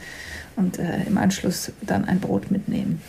[0.55, 3.01] und äh, im Anschluss dann ein Brot mitnehmen.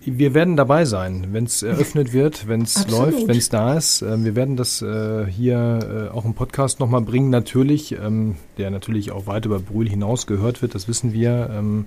[0.00, 4.02] Wir werden dabei sein, wenn es eröffnet wird, wenn es läuft, wenn es da ist.
[4.02, 8.72] Ähm, wir werden das äh, hier äh, auch im Podcast nochmal bringen, natürlich, ähm, der
[8.72, 11.48] natürlich auch weit über Brühl hinaus gehört wird, das wissen wir.
[11.52, 11.84] Ähm,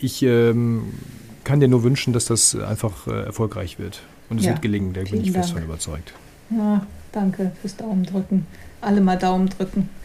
[0.00, 4.00] ich kann dir nur wünschen, dass das einfach äh, erfolgreich wird.
[4.30, 6.12] Und es ja, wird gelingen, da bin ich fest von überzeugt.
[6.50, 8.46] Ja, danke fürs Daumen drücken.
[8.80, 9.88] Alle mal Daumen drücken.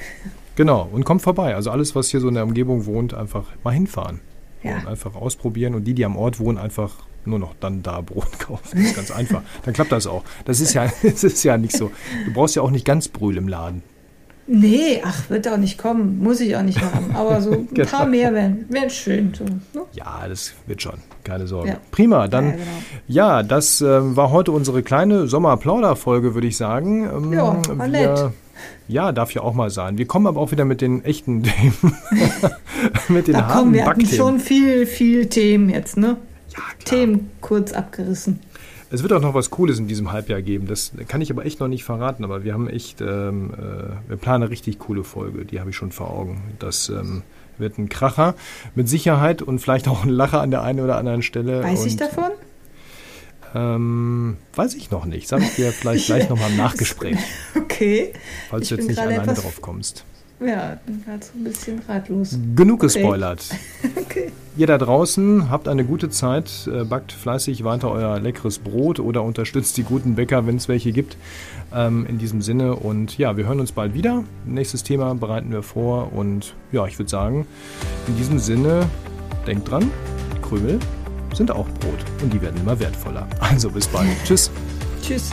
[0.55, 1.55] Genau, und kommt vorbei.
[1.55, 4.19] Also alles, was hier so in der Umgebung wohnt, einfach mal hinfahren.
[4.61, 4.75] Ja.
[4.75, 5.73] Und einfach ausprobieren.
[5.73, 8.77] Und die, die am Ort wohnen, einfach nur noch dann da Brot kaufen.
[8.77, 9.41] Das ist ganz einfach.
[9.65, 10.23] Dann klappt das auch.
[10.45, 11.91] Das ist ja, das ist ja nicht so.
[12.25, 13.81] Du brauchst ja auch nicht ganz Brühl im Laden.
[14.45, 16.19] Nee, ach, wird auch nicht kommen.
[16.19, 17.15] Muss ich auch nicht haben.
[17.15, 17.89] Aber so ein genau.
[17.89, 19.33] paar mehr wären wär schön.
[19.33, 19.85] So, ne?
[19.93, 20.95] Ja, das wird schon.
[21.23, 21.69] Keine Sorge.
[21.69, 21.77] Ja.
[21.91, 22.45] Prima, dann.
[22.45, 22.65] Ja, genau.
[23.07, 27.05] ja das äh, war heute unsere kleine Sommerplauder-Folge, würde ich sagen.
[27.05, 28.31] Ähm, ja, war nett.
[28.87, 29.97] Ja, darf ja auch mal sein.
[29.97, 31.97] Wir kommen aber auch wieder mit den echten Themen.
[33.07, 36.17] mit den da harten kommen, wir hatten schon viel, viel Themen jetzt, ne?
[36.49, 36.99] Ja, klar.
[36.99, 38.39] Themen kurz abgerissen.
[38.93, 40.67] Es wird auch noch was Cooles in diesem Halbjahr geben.
[40.67, 42.23] Das kann ich aber echt noch nicht verraten.
[42.23, 45.45] Aber wir haben echt, ähm, äh, wir planen eine richtig coole Folge.
[45.45, 46.43] Die habe ich schon vor Augen.
[46.59, 47.23] Das ähm,
[47.57, 48.35] wird ein Kracher
[48.75, 51.63] mit Sicherheit und vielleicht auch ein Lacher an der einen oder anderen Stelle.
[51.63, 52.29] Weiß und, ich davon?
[53.55, 55.27] Ähm, weiß ich noch nicht.
[55.27, 57.17] Sag ich dir vielleicht gleich nochmal im Nachgespräch.
[57.57, 58.13] Okay.
[58.51, 60.05] Falls du jetzt nicht alleine drauf kommst.
[60.45, 62.37] Ja, bin gerade so ein bisschen ratlos.
[62.55, 62.87] Genug okay.
[62.87, 63.49] gespoilert.
[63.95, 64.31] okay.
[64.55, 69.23] Ihr da draußen habt eine gute Zeit, äh, backt fleißig weiter euer leckeres Brot oder
[69.23, 71.17] unterstützt die guten Bäcker, wenn es welche gibt.
[71.73, 74.23] Ähm, in diesem Sinne und ja, wir hören uns bald wieder.
[74.45, 77.47] Nächstes Thema bereiten wir vor und ja, ich würde sagen,
[78.07, 78.85] in diesem Sinne,
[79.47, 79.89] denkt dran,
[80.41, 80.79] Krümel
[81.33, 83.27] sind auch Brot und die werden immer wertvoller.
[83.39, 84.09] Also bis bald.
[84.23, 84.51] Tschüss.
[85.01, 85.31] Tschüss.